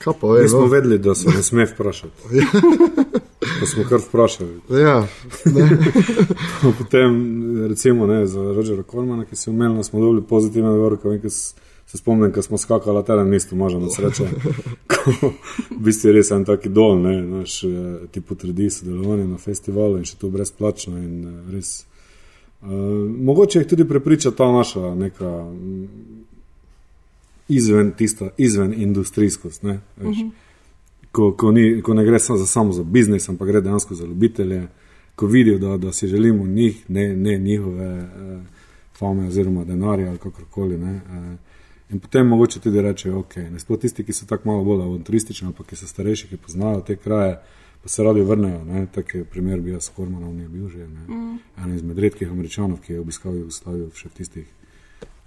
kaj 0.00 0.16
pa 0.20 0.32
vem. 0.32 0.48
Nismo 0.48 0.64
no. 0.64 0.72
vedeli, 0.72 0.98
da 0.98 1.14
se 1.14 1.30
ne 1.30 1.42
sme 1.42 1.68
vprašati. 1.68 2.28
Pa 3.60 3.66
smo 3.66 3.84
kar 3.88 3.98
vprašali. 3.98 4.60
Ja, 4.70 5.06
ne, 5.44 5.78
Potem, 6.78 7.14
recimo, 7.68 8.06
ne, 8.06 8.26
za 8.26 8.42
Rogerja 8.52 8.82
Kormana, 8.82 9.24
ki 9.24 9.36
se 9.36 9.50
umel, 9.50 9.82
smo 9.82 10.00
dobili 10.00 10.22
pozitivne 10.22 10.70
odgovore. 10.70 11.18
Se 11.88 11.98
spomnim, 11.98 12.32
ko 12.32 12.42
smo 12.42 12.58
skakali 12.58 12.96
na 12.96 13.02
terenu, 13.02 13.30
mestu, 13.30 13.56
možno 13.56 13.80
na 13.80 13.90
srečo. 13.90 14.26
V 15.78 15.78
bistvu 15.80 16.10
je 16.10 16.12
res 16.12 16.30
en 16.36 16.44
taki 16.44 16.68
dol, 16.68 16.98
ne, 17.00 17.14
naš 17.24 17.62
eh, 17.64 17.70
ti 18.12 18.20
potredi 18.20 18.68
sodelovanje 18.70 19.24
na 19.24 19.38
festivalu 19.40 19.96
in 19.96 20.04
še 20.04 20.18
to 20.20 20.28
brezplačno. 20.28 20.98
In, 21.00 21.14
eh, 21.24 21.54
res, 21.54 21.86
uh, 22.60 22.68
mogoče 23.08 23.62
jih 23.62 23.70
tudi 23.70 23.88
prepriča 23.88 24.34
ta 24.36 24.50
naša 24.52 24.92
neka 24.94 25.30
mm, 25.48 25.86
izven, 27.56 27.94
tista 27.96 28.28
izven 28.36 28.74
industrijskost. 28.76 29.62
Ne, 29.62 29.80
veš. 29.96 30.26
ko, 31.12 31.32
ko, 31.32 31.52
ni, 31.52 31.80
ko 31.82 31.94
ne 31.94 32.04
gre 32.04 32.18
samo 32.18 32.38
za, 32.38 32.46
samo 32.46 32.72
za 32.72 32.84
biznis, 32.84 33.28
ampak 33.28 33.48
gre 33.48 33.60
dejansko 33.60 33.94
za 33.94 34.04
ljubitelje, 34.06 34.66
ko 35.16 35.26
vidijo, 35.26 35.58
da, 35.58 35.76
da 35.76 35.92
si 35.92 36.08
želimo 36.08 36.46
njih, 36.46 36.84
ne, 36.88 37.16
ne 37.16 37.38
njihove 37.38 37.84
eh, 37.84 38.40
fame 38.98 39.26
oziroma 39.26 39.64
denarja 39.64 40.08
ali 40.08 40.18
kakorkoli. 40.18 40.78
Ne, 40.78 40.96
eh, 40.96 41.47
in 41.90 42.00
potem 42.00 42.26
mogoče 42.28 42.60
tudi 42.60 42.82
rečejo, 42.82 43.22
ok, 43.24 43.36
ne 43.52 43.60
sploh 43.60 43.80
tisti, 43.80 44.04
ki 44.04 44.12
so 44.12 44.26
tako 44.28 44.50
malo 44.50 44.64
bolj 44.64 44.82
avanturistični, 44.84 45.48
ampak 45.48 45.70
ki 45.70 45.78
so 45.80 45.88
starejši, 45.88 46.28
ki 46.28 46.42
poznajo 46.42 46.84
te 46.86 46.96
kraje. 46.96 47.38
Pa 47.78 47.88
se 47.88 48.02
radi 48.02 48.24
vrnejo, 48.26 48.86
tako 48.90 49.20
je 49.20 49.24
primer 49.24 49.60
bil 49.62 49.76
s 49.80 49.92
Kormanom, 49.94 50.34
ni 50.34 50.48
bil 50.50 50.66
že 50.68 50.82
mm. 50.82 51.36
en 51.62 51.74
izmed 51.76 51.98
redkih 51.98 52.30
američanov, 52.30 52.80
ki 52.82 52.92
je 52.92 53.00
obiskal 53.00 53.36
Jugoslavijo 53.38 53.92
še 53.94 54.08
v 54.08 54.16
tistih 54.16 54.48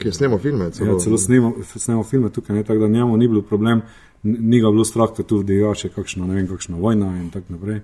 ki 0.01 0.07
je 0.07 0.13
snemal 0.13 0.39
filme. 0.39 0.71
Celo, 0.71 0.93
ja, 0.93 0.99
celo 0.99 1.17
snemal, 1.17 1.53
snemal 1.63 2.03
filme 2.03 2.29
tukaj, 2.29 2.55
ne, 2.55 2.63
tako 2.63 2.79
da 2.79 2.87
njemu 2.87 3.17
ni 3.17 3.27
bil 3.27 3.41
problem, 3.41 3.81
ni 4.23 4.61
ga 4.61 4.71
bilo 4.71 4.85
strah, 4.85 5.13
da 5.17 5.23
tu 5.23 5.41
vdijo 5.41 5.73
še 5.77 5.91
kakšna, 5.93 6.25
ne 6.27 6.39
vem, 6.39 6.47
kakšna 6.49 6.79
vojna 6.81 7.11
in 7.21 7.29
tako 7.33 7.57
naprej. 7.57 7.81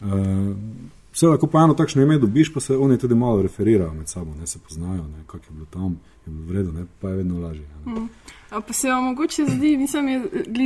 Uh, 0.00 0.54
Seveda, 1.12 1.40
ko 1.40 1.46
pa 1.46 1.64
eno 1.64 1.74
takšno 1.74 2.02
ime 2.02 2.18
dobiš, 2.18 2.52
pa 2.54 2.60
se 2.60 2.76
oni 2.76 2.98
tudi 2.98 3.14
malo 3.14 3.42
referirajo 3.42 3.94
med 3.94 4.08
sabo, 4.08 4.34
ne 4.40 4.46
se 4.46 4.58
poznajo, 4.58 5.02
ne, 5.02 5.24
kak 5.26 5.42
je 5.48 5.54
bilo 5.54 5.66
tam, 5.66 5.98
je 6.26 6.32
bilo 6.32 6.46
vredno, 6.46 6.72
ne, 6.72 6.86
pa 7.00 7.08
je 7.08 7.16
vedno 7.16 7.40
lažje. 7.40 7.66
Ne. 7.86 8.06
A 8.50 8.60
Pa 8.60 8.72
se 8.72 8.90
vam 8.90 9.04
mogoče 9.04 9.44
zdi, 9.46 9.76
nisem 9.76 10.06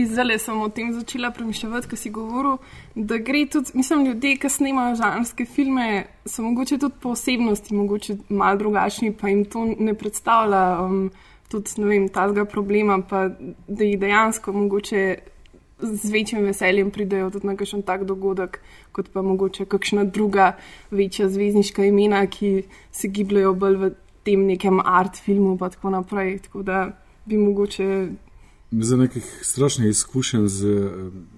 zdaj 0.08 0.38
sem 0.38 0.60
o 0.60 0.68
tem 0.68 0.92
začela 0.92 1.30
premišljati, 1.30 1.88
ko 1.88 1.96
si 1.96 2.10
govoril, 2.10 2.56
da 2.94 3.18
gre 3.18 3.46
tudi, 3.46 3.70
mislim, 3.74 4.04
ljudje, 4.06 4.36
ki 4.36 4.48
snemajo 4.48 4.96
žanrske 4.96 5.44
filme, 5.44 6.06
so 6.26 6.42
mogoče 6.42 6.78
tudi 6.78 6.94
po 7.00 7.12
osebnosti, 7.12 7.74
mogoče 7.74 8.16
malo 8.28 8.58
drugačni, 8.58 9.12
pa 9.12 9.28
jim 9.28 9.44
to 9.44 9.64
ne 9.78 9.94
predstavlja 9.94 10.80
um, 10.80 11.10
tudi, 11.48 11.70
ne 11.76 11.86
vem, 11.86 12.08
tazga 12.08 12.44
problema, 12.44 13.02
pa 13.02 13.28
da 13.68 13.84
jih 13.84 14.00
dejansko 14.00 14.52
mogoče 14.52 15.16
z 15.84 16.10
večjim 16.10 16.44
veseljem 16.44 16.90
pridejo 16.90 17.30
tudi 17.30 17.46
na 17.46 17.56
kakšen 17.56 17.82
tak 17.82 18.04
dogodek, 18.04 18.60
kot 18.92 19.10
pa 19.12 19.22
mogoče 19.22 19.64
kakšna 19.64 20.04
druga 20.04 20.56
večja 20.90 21.28
zvezdniška 21.28 21.84
imena, 21.84 22.26
ki 22.26 22.64
se 22.92 23.08
gibljajo 23.08 23.54
bolj 23.54 23.76
v 23.76 23.90
tem 24.24 24.46
nekem 24.46 24.80
art 24.80 25.16
filmu 25.20 25.58
pa 25.58 25.68
tako 25.70 25.90
naprej. 25.90 26.38
Tako 26.48 26.62
da 26.62 26.84
bi 27.26 27.38
mogoče 27.38 28.08
Za 28.74 28.96
nekih 28.96 29.26
strašnih 29.42 29.88
izkušenj 29.88 30.46
z 30.46 30.66
eh, 30.66 30.90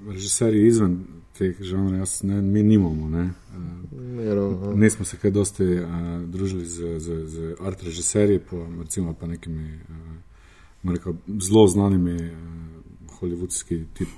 režiserji 0.09 0.67
izven 0.67 1.05
teh 1.39 1.59
žanrov, 1.61 1.99
jaz 1.99 2.23
ne, 2.23 2.41
mi 2.43 2.63
nimamo. 2.63 3.09
Ne. 3.09 3.25
Eh, 3.53 3.87
Ne, 4.17 4.35
ravno, 4.35 4.71
ja. 4.71 4.77
Nismo 4.77 5.05
se 5.05 5.17
kaj 5.17 5.31
dosti 5.31 5.65
uh, 5.65 5.89
družili 6.27 6.65
z, 6.65 6.99
z, 6.99 7.27
z 7.27 7.55
art 7.61 7.83
režiserji, 7.83 8.39
pa, 8.51 8.57
recimo 8.81 9.15
pa 9.15 9.27
nekimi 9.27 9.79
uh, 9.89 10.93
rekel, 10.93 11.15
zelo 11.41 11.67
znanimi 11.67 12.15
uh, 12.15 13.19
hollywoodski 13.21 13.85
tip. 13.95 14.09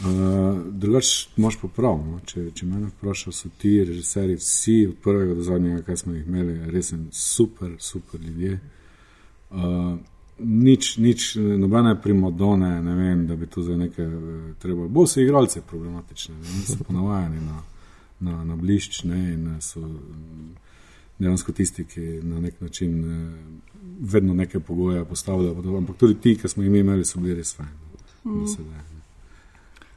Uh, 0.00 0.72
drugač, 0.72 1.28
imaš 1.36 1.58
pa 1.60 1.68
prav. 1.68 1.98
No? 2.00 2.20
Če, 2.26 2.46
če 2.56 2.66
me 2.66 2.86
vprašaš, 2.88 3.36
so 3.36 3.50
ti 3.60 3.74
režiserji, 3.84 4.38
vsi 4.40 4.76
od 4.88 4.94
prvega 5.04 5.34
do 5.36 5.44
zadnjega, 5.44 5.82
kaj 5.86 6.00
smo 6.00 6.14
jih 6.16 6.24
imeli, 6.26 6.54
res 6.72 6.94
super, 7.12 7.74
super 7.78 8.20
ljudje. 8.20 8.58
Uh, 9.50 9.98
nič, 10.40 10.96
nič, 10.96 11.26
nobene 11.36 11.92
primadone, 12.02 12.70
ne 12.82 12.94
vem, 12.96 13.26
da 13.28 13.36
bi 13.36 13.46
tu 13.46 13.62
za 13.62 13.76
neke 13.76 14.02
eh, 14.02 14.54
treba. 14.58 14.88
Bolj 14.88 15.10
so 15.12 15.20
igralci 15.20 15.60
problematični, 15.60 16.34
ne, 16.34 16.54
niso 16.56 16.78
ponavajani 16.86 17.42
na, 17.44 17.60
na, 18.20 18.38
na 18.48 18.56
blišč 18.56 19.02
ne, 19.04 19.20
in 19.34 19.50
so 19.60 19.84
dejansko 21.20 21.52
tisti, 21.52 21.84
ki 21.84 22.06
na 22.24 22.40
nek 22.40 22.60
način 22.64 22.96
vedno 24.00 24.34
neke 24.34 24.60
pogoje 24.60 25.04
postavljajo. 25.04 25.76
Ampak 25.78 26.00
tudi 26.00 26.16
ti, 26.20 26.34
ki 26.40 26.48
smo 26.48 26.64
jih 26.64 26.72
mi 26.72 26.80
imeli, 26.80 27.04
so 27.04 27.20
bili 27.20 27.36
res 27.38 27.54
fajn. 27.54 27.70
Mm. 28.24 28.91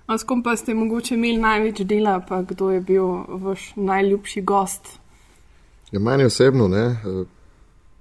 A 0.07 0.17
s 0.17 0.23
kom 0.23 0.43
pa 0.43 0.55
ste 0.55 0.73
mogoče 0.73 1.15
imeli 1.15 1.41
največ 1.41 1.81
dela, 1.81 2.19
pa 2.27 2.41
kdo 2.41 2.69
je 2.71 2.81
bil 2.81 3.05
vaš 3.41 3.71
najljubši 3.75 4.41
gost? 4.41 4.99
Ja, 5.91 5.99
meni 5.99 6.25
osebno, 6.25 6.67
ne, 6.67 6.85
eh, 6.85 7.25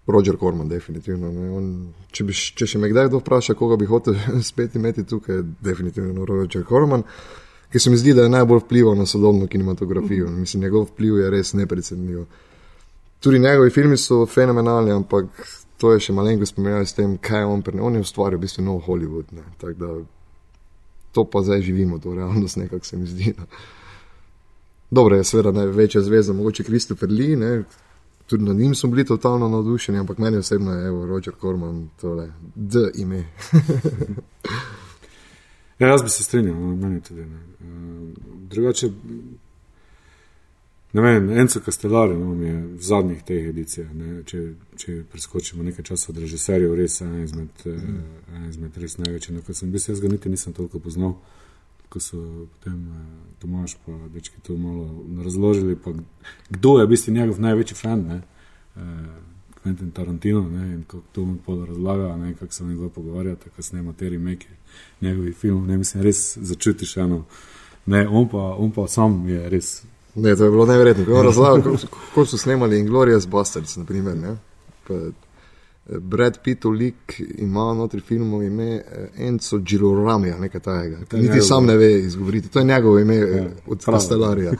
Roger 0.06 0.36
Corman, 0.40 0.68
definitivno. 0.68 1.28
On, 1.56 1.70
če, 2.12 2.24
bi, 2.24 2.34
če 2.34 2.68
še 2.68 2.78
me 2.78 2.90
kdaj 2.92 3.08
kdo 3.08 3.22
vpraša, 3.22 3.56
koga 3.56 3.78
bi 3.80 3.88
hotel 3.88 4.18
spet 4.50 4.76
imeti 4.76 5.06
tukaj, 5.08 5.40
definitivno 5.64 6.26
Roger 6.28 6.64
Corman, 6.68 7.06
ki 7.72 7.80
se 7.80 7.90
mi 7.90 7.96
zdi, 7.96 8.12
da 8.14 8.26
je 8.26 8.34
najbolj 8.34 8.66
vplival 8.66 8.98
na 8.98 9.06
sodobno 9.06 9.48
kinematografijo. 9.50 10.28
Mislim, 10.30 10.62
njegov 10.62 10.90
vpliv 10.92 11.18
je 11.22 11.30
res 11.30 11.52
neprecenljiv. 11.56 12.26
Tudi 13.24 13.40
njegovi 13.40 13.70
filmi 13.70 13.96
so 13.96 14.26
fenomenalni, 14.26 14.92
ampak 14.92 15.30
to 15.80 15.94
je 15.94 16.04
še 16.04 16.12
malenko 16.12 16.46
spomenjalo 16.46 16.84
s 16.86 16.94
tem, 16.94 17.16
kaj 17.18 17.40
je 17.40 17.48
on 17.48 17.64
prenel. 17.64 17.86
On 17.88 17.96
je 17.96 18.04
ustvaril 18.04 18.38
v 18.38 18.44
bistvu 18.44 18.62
nov 18.66 18.84
Hollywood. 18.84 19.32
Ne, 19.32 19.46
tako 19.58 19.74
da 19.80 19.94
to 21.14 21.24
pa 21.24 21.42
zdaj 21.42 21.62
živimo, 21.62 21.98
to 21.98 22.14
realnost 22.14 22.56
nekako 22.56 22.84
se 22.84 22.96
mi 22.96 23.06
zdi. 23.06 23.34
No. 23.38 23.46
Dobro, 24.90 25.16
je 25.16 25.24
seveda 25.24 25.52
največja 25.52 26.02
zvezda, 26.02 26.32
mogoče 26.32 26.64
Christopher 26.64 27.10
Lee, 27.10 27.36
ne, 27.36 27.62
tudi 28.26 28.44
nad 28.44 28.56
njim 28.56 28.74
smo 28.74 28.90
bili 28.90 29.04
totalno 29.04 29.48
navdušeni, 29.48 29.98
ampak 29.98 30.18
meni 30.18 30.36
osebno 30.36 30.72
je 30.72 30.86
evo, 30.86 31.06
Roger 31.06 31.34
Corman 31.40 31.88
tole, 32.00 32.32
D 32.54 32.90
ime. 32.94 33.24
Ja, 35.78 35.88
jaz 35.88 36.02
bi 36.02 36.08
se 36.08 36.22
strinjal, 36.22 36.54
no, 36.54 36.76
meni 36.76 37.00
tudi. 37.00 37.20
Ne. 37.20 37.38
Uh, 37.60 38.08
drugače, 38.50 38.90
ne 40.94 41.02
vem, 41.02 41.30
Enzo 41.42 41.60
Castellari 41.60 42.14
no, 42.14 42.32
je 42.44 42.54
v 42.78 42.82
zadnjih 42.82 43.22
teh 43.26 43.48
edicijah, 43.50 43.90
ne, 43.94 44.22
če, 44.26 44.42
če 44.78 45.00
preskočimo 45.10 45.66
nekaj 45.66 45.88
časa 45.90 46.12
od 46.12 46.20
režiserjev, 46.22 46.74
res 46.78 47.00
en 47.02 47.16
izmed, 47.24 47.64
mm. 47.66 47.96
uh, 48.30 48.48
izmed 48.48 48.78
res 48.78 48.94
največjih. 49.02 49.36
No, 49.36 49.42
ko 49.42 49.56
sem 49.58 49.72
bil, 49.74 49.82
jaz 49.82 50.02
ga 50.02 50.10
niti 50.12 50.30
nisem 50.30 50.54
toliko 50.54 50.78
poznal, 50.82 51.16
ko 51.90 52.02
so 52.02 52.20
potem 52.56 52.78
uh, 52.94 53.04
Tomaš 53.42 53.76
pa 53.84 53.98
dečki 54.14 54.38
to 54.46 54.56
malo 54.58 54.86
razložili, 55.26 55.76
pa 55.76 55.92
kdo 56.50 56.78
je 56.78 56.86
v 56.86 56.92
bistvu 56.94 57.14
njegov 57.18 57.42
največji 57.42 57.78
fan, 57.82 58.06
ne. 58.08 58.20
Uh, 58.74 59.14
Quentin 59.64 59.90
Tarantino 59.90 60.42
ne, 60.48 60.74
in 60.74 60.82
kako 60.86 61.02
to 61.12 61.24
mi 61.24 61.38
pol 61.46 61.64
razlaga, 61.64 62.16
ne, 62.16 62.34
kako 62.34 62.52
se 62.52 62.64
njegov 62.64 62.90
pogovarjata, 62.90 63.50
ko 63.56 63.62
snema 63.62 63.92
te 63.92 64.08
remake 64.08 64.46
njegovih 65.00 65.36
filmov, 65.36 65.66
ne 65.66 65.76
mislim, 65.76 66.02
res 66.02 66.38
začutiš 66.38 66.96
eno. 66.96 67.24
Ne, 67.86 68.08
on 68.08 68.28
pa, 68.28 68.38
on 68.58 68.70
pa 68.70 68.86
sam 68.88 69.28
je 69.28 69.48
res. 69.48 69.82
Ne, 70.14 70.36
to 70.36 70.44
je 70.44 70.50
bilo 70.50 70.66
neverjetno. 70.66 71.04
Ko 71.04 71.12
je 71.12 71.22
razlagal, 71.22 71.62
kako, 71.62 71.76
kako 72.08 72.26
so 72.26 72.38
snemali 72.38 72.78
Inglorious 72.78 73.26
Bastards, 73.26 73.76
naprimer, 73.76 74.16
ne. 74.16 74.36
Pa, 74.88 74.94
eh, 74.94 75.10
Brad 75.98 76.38
Pittov 76.42 76.72
lik 76.72 77.22
ima 77.38 77.74
notri 77.74 78.00
filmov 78.00 78.42
ime 78.42 78.74
eh, 78.74 79.08
Enzo 79.16 79.58
Giroramija, 79.58 80.38
nekaj 80.38 80.60
tajega. 80.60 80.96
je 80.96 81.02
Niti 81.12 81.22
njegov. 81.22 81.40
sam 81.40 81.66
ne 81.66 81.76
ve 81.76 81.98
izgovoriti. 81.98 82.48
To 82.48 82.58
je 82.58 82.64
njegovo 82.64 82.98
ime 82.98 83.16
ja, 83.16 83.48
od. 83.66 83.84
Castellarija. 83.84 84.52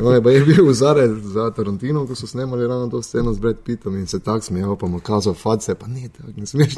On 0.00 0.14
je 0.14 0.34
je 0.34 0.44
bil 0.44 0.68
vzare 0.68 1.08
za 1.08 1.50
Tarantino, 1.50 2.06
ko 2.06 2.14
so 2.14 2.26
snemali 2.26 2.66
ravno 2.66 2.88
to 2.88 3.02
sceno 3.02 3.32
z 3.32 3.38
Brad 3.38 3.56
Pittom 3.64 3.96
in 3.96 4.06
se 4.06 4.20
tak 4.20 4.44
smejal, 4.44 4.76
pa 4.76 4.86
mu 4.86 5.00
kazal 5.00 5.34
face, 5.34 5.74
pa 5.74 5.86
ne, 5.86 6.08
tako 6.08 6.28
ne 6.36 6.46
smeš. 6.46 6.74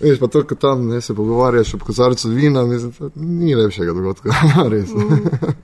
Veš 0.00 0.18
pa 0.18 0.26
to, 0.26 0.42
ko 0.44 0.54
tam 0.54 0.88
ne, 0.88 1.00
se 1.00 1.14
pogovarjaš 1.14 1.74
ob 1.74 1.82
kozarcu 1.82 2.28
vina, 2.30 2.64
mislim, 2.64 2.92
ni 3.16 3.54
lepšega 3.54 3.92
dogodka. 3.92 4.30
Res. 4.68 4.90
Mm. 4.90 5.54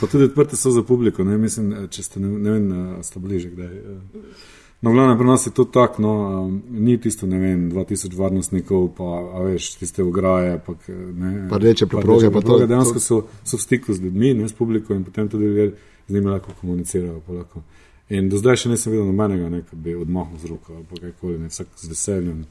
Pa 0.00 0.06
tudi 0.06 0.24
odprte 0.24 0.56
so 0.56 0.70
za 0.70 0.82
publiko, 0.82 1.24
ne, 1.24 1.38
mislim, 1.38 1.88
če 1.88 2.02
ste, 2.02 2.20
ne, 2.20 2.28
ne 2.28 2.50
vem, 2.50 2.66
a 2.92 3.02
ste 3.02 3.20
bliže 3.20 3.50
kdaj. 3.50 3.76
eh. 3.76 4.24
No, 4.82 4.92
glavno, 4.92 5.14
pri 5.16 5.26
nas 5.26 5.46
je 5.46 5.50
to 5.50 5.64
tako, 5.64 6.02
no, 6.02 6.10
um, 6.40 6.56
ni 6.70 6.98
tisto, 7.00 7.26
ne 7.26 7.38
vem, 7.38 7.70
2000 7.72 8.12
varnostnikov, 8.14 8.90
pa, 8.94 9.04
a 9.32 9.42
veš, 9.42 9.70
tiste 9.76 10.02
ograje, 10.02 10.58
pa, 10.66 10.74
ne. 11.14 11.46
Pa 11.50 11.56
rdeče 11.56 11.86
preproge, 11.86 12.28
pa 12.30 12.40
to- 12.40 12.58
Dejansko 12.60 12.92
to- 12.94 13.00
so, 13.00 13.16
so 13.42 13.56
v 13.56 13.62
stiku 13.62 13.94
z 13.94 14.00
ljudmi, 14.00 14.34
ne 14.34 14.48
s 14.48 14.52
publiko 14.52 14.94
in 14.94 15.04
potem 15.04 15.28
tudi 15.28 15.44
ljudje 15.44 15.70
z 16.08 16.12
njimi 16.12 16.26
lahko 16.26 16.52
komunicirajo. 16.60 17.22
Lahko. 17.28 17.62
In 18.10 18.28
do 18.28 18.36
zdaj 18.36 18.56
še 18.56 18.68
nisem 18.68 18.92
videl 18.92 19.06
nobenega, 19.06 19.48
ne, 19.48 19.62
ki 19.62 19.76
bi 19.76 19.94
odmahnil 19.94 20.38
z 20.38 20.46
roko 20.46 20.74
ali 20.74 20.84
pa 20.84 21.00
kajkoli, 21.00 21.38
ne, 21.38 21.48
vsak 21.48 21.66
z 21.76 21.88
veseljem. 21.88 22.44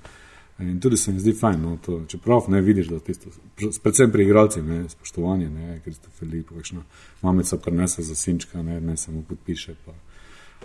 In 0.60 0.80
tudi 0.80 0.98
se 0.98 1.12
mi 1.12 1.20
zdi 1.20 1.34
fajn, 1.34 1.62
no, 1.62 1.78
to, 1.86 2.06
čeprav 2.08 2.46
ne 2.48 2.62
vidiš, 2.62 2.88
da 2.88 3.00
tisto, 3.00 3.30
predvsem 3.84 4.12
pri 4.12 4.24
igralcih, 4.24 4.64
ne, 4.64 4.90
spoštovanje, 4.90 5.50
ne, 5.50 5.80
Kristofer 5.84 6.30
pa 6.48 6.56
kakšna 6.56 6.84
mamica 7.22 7.58
prenese 7.58 8.04
za 8.04 8.16
sinčka, 8.16 8.62
ne, 8.64 8.80
ne 8.82 8.98
samo 8.98 9.24
podpiše. 9.30 9.76
Pa. 9.86 9.92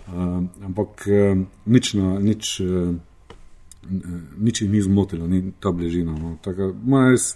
Uh, 0.07 0.43
ampak 0.63 1.07
uh, 1.07 1.43
nič, 1.65 1.93
na, 1.93 2.19
nič, 2.19 2.61
uh, 2.63 2.95
nič 4.39 4.61
jih 4.61 4.71
ni 4.71 4.81
zmotilo, 4.81 5.27
ni 5.27 5.51
ta 5.59 5.71
bližina. 5.71 6.15
No. 6.15 6.37
Moram 6.83 7.11
res- 7.11 7.35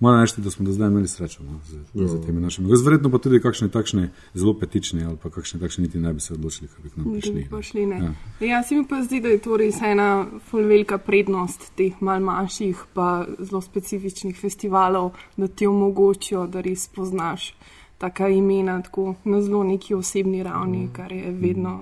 Moram 0.00 0.20
reči, 0.20 0.40
da 0.40 0.50
smo 0.50 0.64
do 0.64 0.72
zdaj 0.72 0.88
imeli 0.88 1.08
srečo 1.08 1.42
no, 1.42 1.60
z, 1.66 2.08
z 2.08 2.26
temi 2.26 2.40
našimi. 2.40 2.70
Verjetno 2.84 3.10
pa 3.10 3.18
tudi 3.18 3.40
kakšne 3.40 3.68
takšne 3.68 4.10
zelo 4.34 4.54
petične 4.54 5.04
ali 5.04 5.16
pa 5.22 5.30
kakšne 5.30 5.60
takšne 5.60 5.82
niti 5.82 5.98
ne 5.98 6.12
bi 6.12 6.20
se 6.20 6.34
odločili, 6.34 6.68
da 6.76 6.82
bi 6.82 6.90
k 6.90 6.96
nam 6.96 7.12
prišli. 7.12 7.46
prišli, 7.50 7.86
ne. 7.86 7.96
Ja. 7.96 8.46
Ja, 8.46 8.62
se 8.62 8.74
mi 8.74 8.86
pa 8.88 9.02
zdi, 9.02 9.20
da 9.20 9.28
je 9.28 9.38
to 9.42 9.56
res 9.56 9.82
ena 9.82 10.26
ful 10.50 10.62
velika 10.62 10.98
prednost 10.98 11.72
teh 11.74 11.98
mal 12.00 12.22
manjših, 12.22 12.84
pa 12.94 13.26
zelo 13.38 13.60
specifičnih 13.60 14.38
festivalov, 14.38 15.18
da 15.36 15.48
ti 15.48 15.66
omogočijo, 15.66 16.46
da 16.46 16.60
res 16.60 16.88
poznaš 16.88 17.54
taka 17.98 18.28
imena 18.28 18.82
tako 18.82 19.14
na 19.24 19.42
zelo 19.42 19.64
neki 19.64 19.94
osebni 19.94 20.42
ravni, 20.42 20.88
kar 20.92 21.12
je 21.12 21.30
vedno 21.30 21.80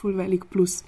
ful 0.00 0.16
velik 0.16 0.44
plus. 0.44 0.84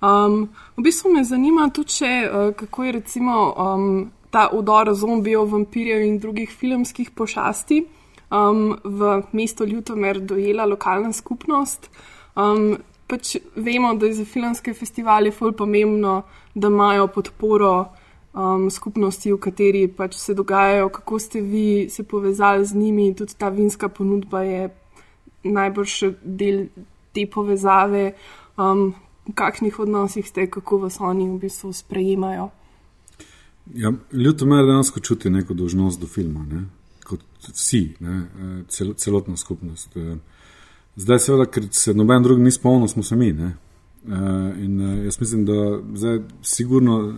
Um, 0.00 0.48
v 0.76 0.82
bistvu 0.82 1.10
me 1.12 1.24
zanima 1.24 1.70
tudi, 1.74 1.98
še, 1.98 2.12
uh, 2.30 2.54
kako 2.54 2.84
je 2.84 2.92
recimo 2.92 3.54
um, 3.56 4.10
ta 4.36 4.50
udor 4.52 4.92
zombijev, 4.92 5.48
vampirjev 5.48 6.02
in 6.04 6.18
drugih 6.20 6.50
filmskih 6.52 7.10
pošasti 7.16 7.78
um, 8.30 8.76
v 8.84 9.22
mesto 9.32 9.64
Ljutomer 9.64 10.20
dojela 10.20 10.66
lokalna 10.68 11.12
skupnost. 11.12 11.88
Um, 12.36 12.76
pač 13.08 13.36
vemo, 13.56 13.94
da 13.94 14.10
je 14.10 14.18
za 14.18 14.24
filmske 14.28 14.74
festivale 14.74 15.30
ful 15.32 15.54
pomembno, 15.56 16.18
da 16.54 16.68
imajo 16.68 17.06
podporo 17.14 17.70
um, 18.34 18.66
skupnosti, 18.70 19.32
v 19.32 19.38
kateri 19.40 19.86
pač 19.88 20.18
se 20.20 20.34
dogajajo, 20.34 20.90
kako 20.98 21.18
ste 21.18 21.40
vi 21.40 21.88
se 21.90 22.04
povezali 22.04 22.66
z 22.66 22.76
njimi, 22.76 23.14
tudi 23.16 23.38
ta 23.38 23.48
vinska 23.48 23.88
ponudba 23.88 24.42
je 24.42 24.68
najbrž 25.44 25.96
del 26.22 26.66
te 27.14 27.24
povezave, 27.24 28.12
um, 28.58 28.90
v 29.26 29.34
kakšnih 29.34 29.80
odnosih 29.80 30.28
ste, 30.28 30.50
kako 30.50 30.84
vas 30.84 31.00
oni 31.00 31.24
v 31.30 31.40
bistvu 31.46 31.72
sprejemajo. 31.72 32.50
Ja, 33.74 33.92
Ljutomer 34.12 34.64
dejansko 34.64 35.00
čuti 35.00 35.30
neko 35.30 35.54
dožnost 35.54 36.00
do 36.00 36.06
filma, 36.06 36.44
ne? 36.46 36.64
kot 37.06 37.20
vsi, 37.52 37.94
ne? 38.00 38.16
eh, 38.40 38.62
cel, 38.68 38.94
celotna 38.94 39.36
skupnost. 39.36 39.96
eh. 39.96 40.16
Zdaj, 40.96 41.18
seveda, 41.18 41.46
ker 41.46 41.68
se 41.70 41.94
noben 41.94 42.22
drug 42.22 42.38
ni 42.40 42.50
spomnil, 42.50 42.88
smo 42.88 43.02
se 43.02 43.16
mi. 43.16 43.32
ne. 43.32 43.54
Eh, 44.08 44.64
In 44.64 44.80
jaz 45.04 45.20
mislim, 45.20 45.44
da 45.44 45.80
zdaj 45.94 46.20
sigurno 46.42 47.14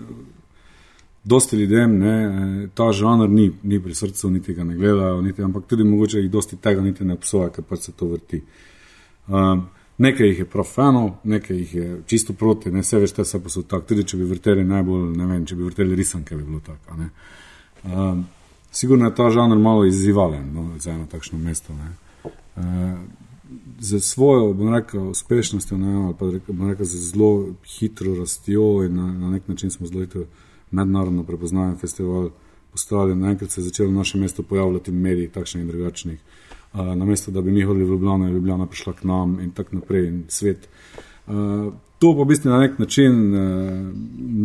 dosti 1.25 1.57
ljudem 1.57 1.99
ne, 1.99 2.69
ta 2.75 2.93
žanr 2.93 3.28
ni, 3.28 3.52
ni 3.62 3.83
pri 3.83 3.95
srcu, 3.95 4.31
niti 4.31 4.55
ga 4.55 4.64
ne 4.64 4.76
gledajo, 4.76 5.21
niti, 5.23 5.43
ampak 5.43 5.67
tudi 5.67 5.85
mogoče 5.85 6.19
jih 6.19 6.31
dosti 6.31 6.57
tega 6.57 6.81
niti 6.81 7.05
ne 7.05 7.14
obsoja, 7.14 7.50
ker 7.50 7.64
pač 7.64 7.81
se 7.88 7.93
to 7.93 8.07
vrti. 8.09 8.43
Um, 9.28 9.67
nekaj 9.99 10.26
jih 10.26 10.38
je 10.38 10.45
prav 10.45 10.64
fanov, 10.64 11.11
nekaj 11.25 11.57
jih 11.57 11.75
je 11.75 12.02
čisto 12.07 12.33
proti, 12.33 12.71
ne 12.71 12.81
vse 12.81 12.99
veš, 12.99 13.12
te 13.12 13.25
se 13.25 13.43
pa 13.43 13.49
so 13.49 13.62
tako. 13.62 13.87
Tudi 13.87 14.05
če 14.07 14.17
bi 14.17 14.31
vrteli 14.31 14.64
najbolj, 14.64 15.07
ne 15.16 15.27
vem, 15.27 15.46
če 15.46 15.57
bi 15.57 15.66
vrteli 15.66 15.96
risanke, 15.99 16.37
bi 16.37 16.44
bilo 16.44 16.61
tako. 16.61 16.99
Um, 17.85 18.27
sigurno 18.72 19.07
je 19.07 19.14
ta 19.14 19.31
žanr 19.31 19.59
malo 19.59 19.87
izzivalen 19.87 20.53
no, 20.55 20.70
za 20.79 20.92
eno 20.94 21.07
takšno 21.11 21.38
mesto. 21.38 21.75
Ne. 21.75 21.90
Uh, 22.57 22.99
za 23.81 24.01
svojo, 24.01 24.53
bom 24.53 24.75
rekel, 24.75 25.11
uspešnostjo, 25.11 25.79
ne, 25.79 25.94
ali 26.05 26.14
pa 26.18 26.53
bom 26.53 26.70
rekel, 26.70 26.87
z 26.87 27.11
zelo 27.11 27.55
hitro 27.79 28.14
rastjo 28.14 28.85
in 28.87 28.96
na, 28.96 29.12
na 29.12 29.31
nek 29.31 29.49
način 29.49 29.70
smo 29.70 29.87
zelo 29.87 30.05
hitro 30.05 30.27
mednarodno 30.70 31.25
prepoznaven 31.25 31.79
festival 31.79 32.31
postali. 32.72 33.16
Naenkrat 33.16 33.51
se 33.51 33.61
je 33.61 33.64
začelo 33.64 33.90
naše 33.90 34.18
mesto 34.18 34.42
pojavljati 34.42 34.90
v 34.90 34.94
medijih, 34.94 35.31
takšnih 35.31 35.64
in 35.64 35.70
drugačnih. 35.70 36.18
Uh, 36.18 36.49
namesto 36.72 37.31
da 37.31 37.40
bi 37.40 37.50
mi 37.50 37.62
hodili 37.62 37.85
v 37.85 37.88
Ljubljano, 37.88 38.26
je 38.26 38.33
Ljubljana 38.33 38.66
prišla 38.66 38.92
k 38.92 39.04
nam 39.04 39.40
in 39.40 39.50
tako 39.50 39.76
naprej, 39.76 40.09
in 40.09 40.24
svet. 40.28 40.68
Uh, 41.26 41.72
to 41.98 42.14
pa 42.14 42.22
v 42.22 42.24
bistvu 42.24 42.50
na 42.50 42.59
nek 42.59 42.78
način 42.78 43.35
uh, 43.35 43.92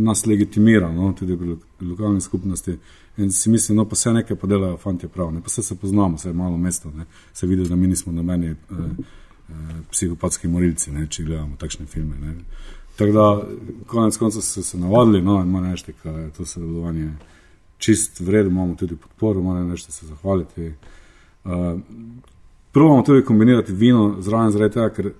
nas 0.06 0.26
legitimira, 0.26 0.92
no, 0.92 1.14
tudi 1.20 1.38
pri 1.38 1.48
lo 1.48 1.58
lokalni 1.82 2.22
skupnosti. 2.22 2.78
In 3.18 3.32
si 3.32 3.50
mislim, 3.50 3.78
no, 3.78 3.86
pa 3.86 3.94
vse 3.94 4.14
nekaj 4.14 4.38
pa 4.38 4.48
delajo 4.48 4.78
fanti 4.78 5.08
prav, 5.08 5.34
ne, 5.34 5.42
pa 5.42 5.48
vse 5.48 5.64
se 5.64 5.76
poznamo, 5.76 6.16
vse 6.16 6.30
je 6.30 6.34
malo 6.34 6.58
mesto, 6.58 6.92
ne, 6.92 7.06
se 7.34 7.48
vidi, 7.48 7.70
da 7.70 7.76
mi 7.76 7.88
nismo 7.88 8.14
nobeni 8.14 8.52
uh, 8.52 8.78
uh, 8.80 9.56
psihopatski 9.92 10.48
morilci, 10.48 10.92
ne, 10.92 11.08
če 11.08 11.24
gledamo 11.24 11.56
takšne 11.60 11.86
filme. 11.86 12.18
Ne. 12.20 12.34
Tako 12.96 13.12
da, 13.12 13.28
konec 13.88 14.18
koncev 14.18 14.42
so 14.42 14.64
se 14.64 14.78
navadili, 14.78 15.22
no, 15.22 15.42
in 15.42 15.48
moram 15.48 15.72
reči, 15.72 15.94
da 16.04 16.10
je 16.10 16.30
to 16.32 16.46
sodelovanje 16.46 17.12
čist 17.78 18.20
vredno, 18.20 18.52
imamo 18.52 18.76
tudi 18.76 18.96
podporo, 18.96 19.42
moram 19.42 19.72
reči, 19.72 19.88
da 19.88 19.92
se 19.92 20.08
zahvaliti. 20.08 20.74
Uh, 21.44 21.82
Probamo 22.74 23.04
tudi 23.04 23.22
kombinirati 23.22 23.72
vino 23.72 24.16
zraven, 24.22 24.52
tega, 24.52 24.90
ker 24.90 25.12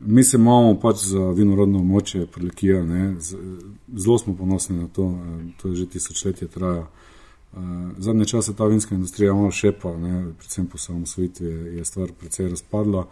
mi 0.00 0.24
se 0.24 0.36
imamo 0.36 0.74
pač 0.80 0.96
za 0.96 1.30
vinorodno 1.30 1.78
območje 1.78 2.26
Prelekija, 2.26 2.84
ne, 2.84 3.14
z- 3.20 3.38
zelo 3.96 4.18
smo 4.18 4.34
ponosni 4.36 4.80
na 4.80 4.88
to, 4.88 5.04
eh, 5.04 5.44
to 5.62 5.68
je 5.68 5.74
že 5.74 5.86
tisočletje 5.86 6.48
traja. 6.48 6.82
Eh, 7.54 7.58
Zadnje 7.98 8.24
čase 8.24 8.54
ta 8.56 8.66
vinska 8.66 8.94
industrija 8.94 9.34
malo 9.34 9.50
šepa, 9.50 9.96
ne, 9.96 10.32
predvsem 10.38 10.66
po 10.66 10.78
samosvojitvi 10.78 11.46
je 11.78 11.84
stvar 11.84 12.08
precej 12.20 12.48
razpadla, 12.48 13.06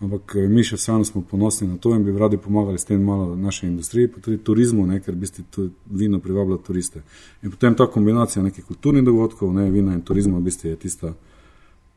ampak 0.00 0.36
eh, 0.36 0.48
mi 0.48 0.62
še 0.64 0.76
vseeno 0.76 1.04
smo 1.04 1.22
ponosni 1.22 1.68
na 1.68 1.76
to 1.76 1.96
in 1.96 2.04
bi 2.04 2.18
radi 2.18 2.36
pomagali 2.38 2.78
s 2.78 2.84
tem 2.84 3.02
malo 3.02 3.36
naši 3.36 3.66
industriji, 3.66 4.08
pa 4.08 4.20
tudi 4.20 4.38
turizmu, 4.38 4.86
ne, 4.86 5.00
ker 5.00 5.14
bistvu 5.14 5.44
tu 5.50 5.70
vino 5.90 6.18
privablja 6.20 6.56
turiste. 6.56 7.02
In 7.42 7.50
potem 7.50 7.74
ta 7.74 7.86
kombinacija 7.86 8.42
nekih 8.42 8.64
kulturnih 8.64 9.02
dogodkov, 9.04 9.52
ne, 9.52 9.70
vina 9.70 9.94
in 9.94 10.02
turizma 10.02 10.38
v 10.38 10.42
bistvu 10.42 10.68
je 10.70 10.76
tista, 10.76 11.12
ki 11.12 11.33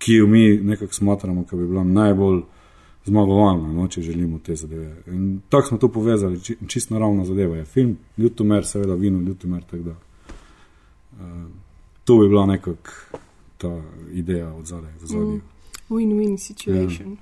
jo 0.05 0.27
mi 0.27 0.57
nekako 0.57 0.93
smatramo, 0.93 1.45
da 1.51 1.57
bi 1.57 1.67
bila 1.67 1.83
najbolj 1.83 2.41
zmagovalna, 3.05 3.73
no, 3.73 3.88
če 3.88 4.01
želimo 4.01 4.39
te 4.39 4.55
zadeve. 4.55 4.95
In 5.07 5.39
tako 5.49 5.67
smo 5.67 5.77
to 5.77 5.88
povezali, 5.88 6.41
či, 6.43 6.57
čisto 6.67 6.93
naravna 6.93 7.25
zadeva 7.25 7.57
je 7.57 7.65
film, 7.65 7.97
Ljutomer, 8.17 8.65
seveda 8.65 8.95
vino, 8.95 9.21
Ljutomer. 9.21 9.63
tako 9.63 9.83
Da, 9.83 9.91
uh, 9.91 11.51
to 12.03 12.17
bi 12.17 12.27
bila 12.27 12.45
nekako 12.45 12.91
ta 13.57 13.81
ideja 14.13 14.53
od 14.53 14.65
zadaj. 14.65 14.91
v 14.91 15.03
ozadju. 15.03 15.25
Mm. 15.27 15.41
Win-win 15.89 16.38
situation. 16.38 17.17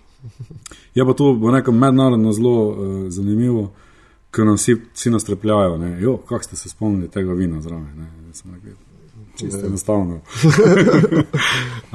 Je 0.96 1.06
pa 1.06 1.14
to, 1.14 1.34
bo 1.34 1.52
rekel, 1.52 1.74
mednarodno 1.74 2.32
zelo 2.34 2.70
uh, 2.70 2.76
zanimivo, 3.10 3.72
ker 4.32 4.46
nam 4.46 4.56
vsi, 4.56 4.76
vsi 4.94 5.10
nastrapljajo, 5.10 5.78
ne, 5.78 6.02
jo, 6.02 6.18
kako 6.18 6.44
ste 6.44 6.56
se 6.56 6.70
spomnili 6.70 7.10
tega 7.10 7.34
vina 7.34 7.62
zraven. 7.62 7.94
ne. 7.98 8.10
Čisto 9.36 9.66
enostavno. 9.66 10.20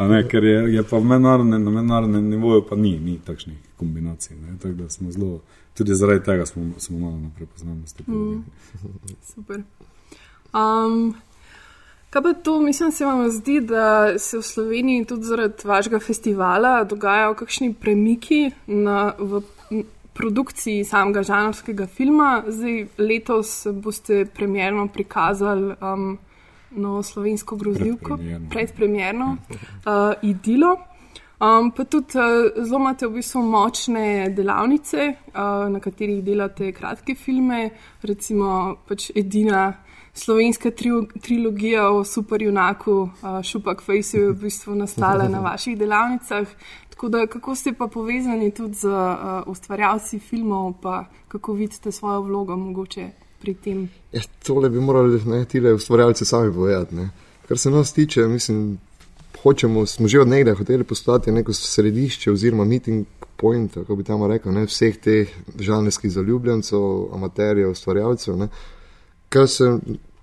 Ne, 0.00 0.29
ker 0.29 0.44
je, 0.44 0.74
je 0.74 0.83
pa 0.83 0.96
v 0.98 1.05
mednarodnem, 1.05 1.64
na 1.64 1.70
mednarodnem 1.70 2.29
nivoju 2.31 2.62
pa 2.68 2.76
ni, 2.76 2.94
ni 2.98 3.18
takšnih 3.24 3.59
kombinacij. 3.76 4.37
Ne, 4.37 4.57
tako 4.62 4.74
da 4.74 4.88
smo 4.88 5.11
zelo, 5.12 5.40
tudi 5.76 5.94
zaradi 5.94 6.24
tega 6.24 6.46
smo, 6.46 6.62
smo 6.79 6.98
malo 6.98 7.18
na 7.18 7.31
prepoznavnosti. 7.37 8.05
Mm. 8.09 8.44
Super. 9.35 9.62
Um, 10.55 11.14
kaj 12.11 12.22
pa 12.22 12.33
to, 12.33 12.61
mislim, 12.61 12.92
se 12.92 13.05
vam 13.05 13.31
zdi, 13.31 13.61
da 13.61 14.18
se 14.18 14.38
v 14.38 14.42
Sloveniji 14.42 15.05
tudi 15.05 15.22
zaradi 15.24 15.68
vašega 15.68 16.00
festivala 16.00 16.85
dogajajo 16.85 17.35
kakšni 17.35 17.74
premiki 17.74 18.50
na, 18.66 19.12
v 19.18 19.42
produkciji 20.14 20.85
samega 20.85 21.22
žanrskega 21.22 21.87
filma? 21.87 22.42
Zdaj, 22.48 22.87
letos 22.98 23.66
boste 23.72 24.24
premjerno 24.35 24.88
prikazali 24.88 25.74
um, 25.81 26.18
novo 26.70 27.02
slovensko 27.02 27.56
grozljivko, 27.56 28.18
predpremjerno, 28.50 29.37
uh, 29.50 30.12
idilo. 30.22 30.76
Um, 31.40 31.70
pa 31.70 31.85
tudi 31.85 32.18
uh, 32.18 32.64
zelo 32.64 32.78
imate 32.78 33.06
v 33.06 33.14
bistvu 33.16 33.40
močne 33.42 34.28
delavnice, 34.37 35.06
uh, 35.33 35.70
na 35.72 35.80
katerih 35.80 36.18
delate 36.24 36.68
kratke 36.76 37.14
filme, 37.16 37.70
recimo 38.02 38.76
pač 38.88 39.09
edina 39.16 39.70
slovenska 40.12 40.70
tri, 40.70 40.90
trilogija 41.22 41.88
o 41.90 42.04
superjunaku 42.04 42.92
uh, 43.00 43.40
Šupak 43.42 43.80
Fejsu 43.83 44.16
je 44.18 44.28
v 44.28 44.37
bistvu 44.42 44.74
nastala 44.74 45.28
na 45.28 45.40
vaših 45.40 45.78
delavnicah. 45.78 46.48
Tako 46.90 47.09
da 47.09 47.26
kako 47.26 47.54
ste 47.54 47.72
pa 47.72 47.88
povezani 47.88 48.50
tudi 48.50 48.74
z 48.74 48.92
uh, 48.92 49.40
ustvarjalci 49.46 50.18
filmov, 50.18 50.74
pa 50.83 51.06
kako 51.28 51.52
vidite 51.52 51.92
svojo 51.92 52.20
vlogo 52.20 52.56
mogoče 52.56 53.11
pri 53.40 53.55
tem? 53.55 53.88
Ja, 54.12 54.20
tole 54.46 54.70
bi 54.70 54.81
morali 54.81 55.20
ne, 55.26 55.44
tile 55.44 55.74
ustvarjalci 55.74 56.24
sami 56.24 56.53
povedati. 56.53 56.94
Ne. 56.94 57.11
Kar 57.48 57.59
se 57.59 57.70
nas 57.70 57.92
tiče, 57.92 58.26
mislim, 58.29 58.79
hočemo, 59.42 59.87
smo 59.87 60.09
že 60.09 60.20
od 60.20 60.29
nekdaj 60.29 60.55
hoteli 60.55 60.85
postati 60.85 61.33
neko 61.33 61.53
središče 61.53 62.33
oziroma 62.33 62.64
meeting 62.64 63.07
point, 63.37 63.74
kako 63.74 63.96
bi 63.96 64.05
tamo 64.05 64.29
rekel, 64.29 64.53
ne, 64.53 64.66
vseh 64.66 64.96
teh 65.00 65.29
žanrskih 65.59 66.12
zaljubljencev, 66.12 67.14
amaterjev, 67.14 67.70
ustvarjalcev. 67.70 68.37
Ne. 68.37 68.48
Kar 69.29 69.48
se, 69.48 69.79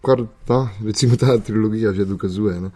kar 0.06 0.24
ta, 0.46 0.68
recimo 0.86 1.16
ta 1.16 1.38
trilogija 1.38 1.94
že 1.94 2.06
dokazuje. 2.06 2.62
Ne. 2.62 2.72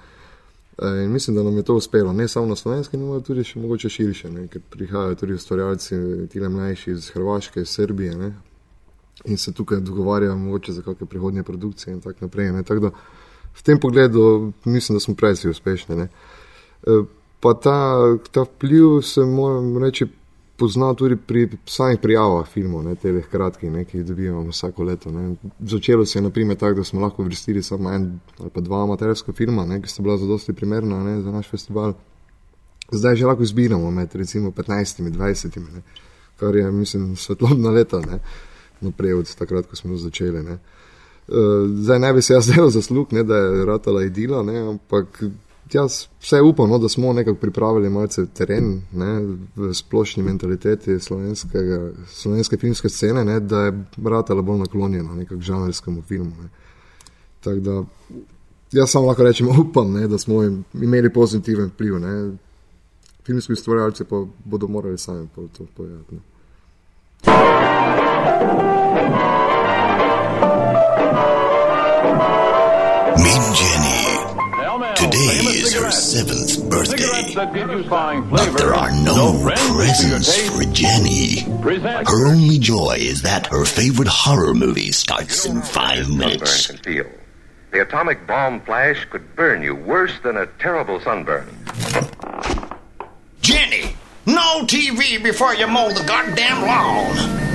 E, 0.81 1.03
In 1.03 1.11
mislim, 1.11 1.35
da 1.35 1.43
nam 1.43 1.57
je 1.57 1.63
to 1.63 1.75
uspelo, 1.75 2.13
ne 2.13 2.27
samo 2.27 2.45
na 2.45 2.55
slovenskem, 2.55 3.03
ampak 3.03 3.27
tudi 3.27 3.43
še 3.43 3.59
mogoče 3.59 3.89
širše, 3.89 4.31
ne, 4.31 4.47
ker 4.47 4.61
prihajajo 4.69 5.15
tudi 5.15 5.33
ustvarjalci, 5.33 5.95
tile 6.31 6.49
mlajši 6.49 6.91
iz 6.91 7.09
Hrvaške, 7.13 7.61
iz 7.61 7.69
Srbije 7.69 8.15
ne, 8.17 8.31
in 9.25 9.37
se 9.37 9.51
tukaj 9.53 9.79
dogovarjajo 9.79 10.37
mogoče 10.37 10.71
za 10.71 10.81
kakšne 10.81 11.07
prihodnje 11.07 11.43
produkcije 11.43 11.93
in 11.93 12.01
tako 12.01 12.25
naprej. 12.25 12.51
Ne, 12.51 12.63
tak 12.63 12.79
da, 12.79 12.91
v 13.53 13.63
tem 13.63 13.79
pogledu 13.79 14.51
mislim, 14.65 14.95
da 14.95 14.99
smo 14.99 15.15
precej 15.15 15.51
uspešni. 15.51 15.95
Ne. 15.95 16.07
E, 16.87 17.03
Pa 17.41 17.53
ta, 17.53 18.17
ta 18.31 18.43
vpliv 18.45 19.01
se, 19.01 19.21
moram 19.25 19.77
reči, 19.81 20.05
pozna 20.57 20.93
tudi 20.93 21.15
pri 21.17 21.47
samih 21.65 21.97
prijavah 22.01 22.45
filmov, 22.45 22.83
ne, 22.85 22.93
teh 22.95 23.25
kratkih, 23.31 23.71
ne, 23.73 23.81
ki 23.85 23.97
jih 23.97 24.05
dobivamo 24.05 24.53
vsako 24.53 24.85
leto. 24.85 25.11
Ne. 25.11 25.23
Začelo 25.59 26.05
se 26.05 26.19
je 26.19 26.23
naprimer 26.27 26.57
tako, 26.57 26.83
da 26.83 26.83
smo 26.83 27.01
lahko 27.01 27.25
vrstili 27.25 27.63
samo 27.63 27.91
en 27.91 28.19
ali 28.39 28.49
pa 28.53 28.61
dva 28.61 28.83
amaterska 28.83 29.33
filma, 29.33 29.65
ne, 29.65 29.79
ki 29.81 29.89
sta 29.89 30.05
bila 30.05 30.19
zadosti 30.21 30.53
primerna 30.53 31.01
ne, 31.03 31.15
za 31.21 31.31
naš 31.31 31.49
festival. 31.49 31.95
Zdaj 32.91 33.15
že 33.15 33.25
lahko 33.25 33.43
izbiramo 33.43 33.91
med 33.91 34.15
recimo 34.15 34.51
15 34.51 35.01
in 35.01 35.09
20, 35.13 35.59
ne, 35.73 35.81
kar 36.37 36.55
je, 36.55 36.71
mislim, 36.71 37.15
svetlobna 37.15 37.73
leta 37.73 38.03
ne, 38.05 38.19
naprej 38.81 39.13
od 39.13 39.35
takrat, 39.35 39.67
ko 39.69 39.75
smo 39.75 39.97
začeli. 39.97 40.43
Ne. 40.43 40.57
Uh, 41.27 41.69
zdaj 41.81 41.99
ne 41.99 42.13
bi 42.13 42.21
se 42.21 42.33
jaz 42.33 42.45
zdel 42.49 42.69
zaslug, 42.69 43.13
ne, 43.13 43.23
da 43.23 43.37
je 43.37 43.65
ratala 43.65 44.03
idila, 44.03 44.43
ne, 44.43 44.57
ampak 44.59 45.23
jaz 45.73 46.05
vse 46.19 46.41
upam, 46.41 46.69
no, 46.69 46.77
da 46.77 46.89
smo 46.89 47.13
nekako 47.13 47.39
pripravili 47.39 47.89
malce 47.89 48.25
teren 48.25 48.81
ne, 48.91 49.37
v 49.55 49.73
splošni 49.73 50.23
mentaliteti 50.23 50.99
slovenske 50.99 52.57
filmske 52.57 52.89
scene, 52.89 53.25
ne, 53.25 53.39
da 53.39 53.65
je 53.65 53.83
ratala 54.05 54.41
bolj 54.41 54.59
naklonjena 54.65 55.13
nekakšnemu 55.13 55.41
žanrskemu 55.41 56.01
filmu. 56.01 56.31
Ne. 56.41 56.49
Tako 57.43 57.59
da 57.59 57.83
jaz 58.71 58.89
samo 58.89 59.07
lahko 59.07 59.23
rečem, 59.23 59.47
upam, 59.61 59.93
ne, 59.93 60.07
da 60.07 60.17
smo 60.17 60.43
imeli 60.73 61.13
pozitiven 61.13 61.71
vpliv. 61.73 61.99
Ne. 61.99 62.31
Filmski 63.23 63.53
ustvarjalci 63.53 64.03
pa 64.03 64.25
bodo 64.45 64.67
morali 64.67 64.97
sami 64.97 65.27
to 65.57 65.65
povedati. 65.75 66.15
Meet 67.25 68.10
Jenny. 73.53 74.01
Today 74.95 75.39
is 75.59 75.73
her 75.73 75.91
seventh 75.91 76.69
birthday. 76.69 77.33
But 77.35 78.57
there 78.57 78.73
are 78.73 78.91
no 78.91 79.39
presents 79.43 80.49
for 80.49 80.63
Jenny. 80.71 81.41
Her 81.41 82.27
only 82.27 82.59
joy 82.59 82.97
is 82.99 83.21
that 83.23 83.47
her 83.47 83.65
favorite 83.65 84.07
horror 84.07 84.53
movie 84.53 84.91
starts 84.91 85.45
in 85.45 85.61
five 85.61 86.09
minutes. 86.09 86.65
Sunburn 86.65 86.83
can 86.83 86.93
feel. 86.93 87.11
The 87.71 87.81
atomic 87.81 88.25
bomb 88.27 88.61
flash 88.61 89.05
could 89.05 89.35
burn 89.35 89.63
you 89.63 89.75
worse 89.75 90.17
than 90.23 90.37
a 90.37 90.45
terrible 90.45 90.99
sunburn. 90.99 91.47
Jenny, 93.41 93.95
no 94.25 94.65
TV 94.65 95.21
before 95.21 95.55
you 95.55 95.67
mow 95.67 95.89
the 95.89 96.03
goddamn 96.03 96.61
lawn. 96.61 97.50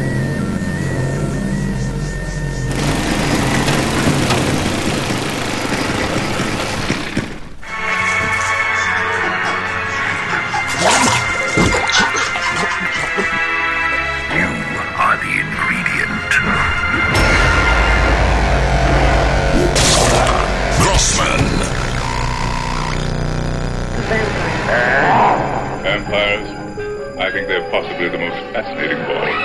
I 27.26 27.30
think 27.32 27.48
they're 27.48 27.70
possibly 27.70 28.08
the 28.08 28.18
most 28.18 28.38
fascinating 28.54 29.02
boys. 29.10 29.42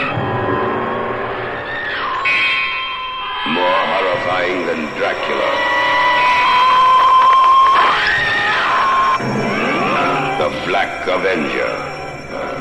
More 3.58 3.82
horrifying 3.94 4.60
than 4.68 4.82
Dracula. 4.98 5.50
The 10.42 10.50
Black 10.68 11.08
Avenger. 11.08 11.72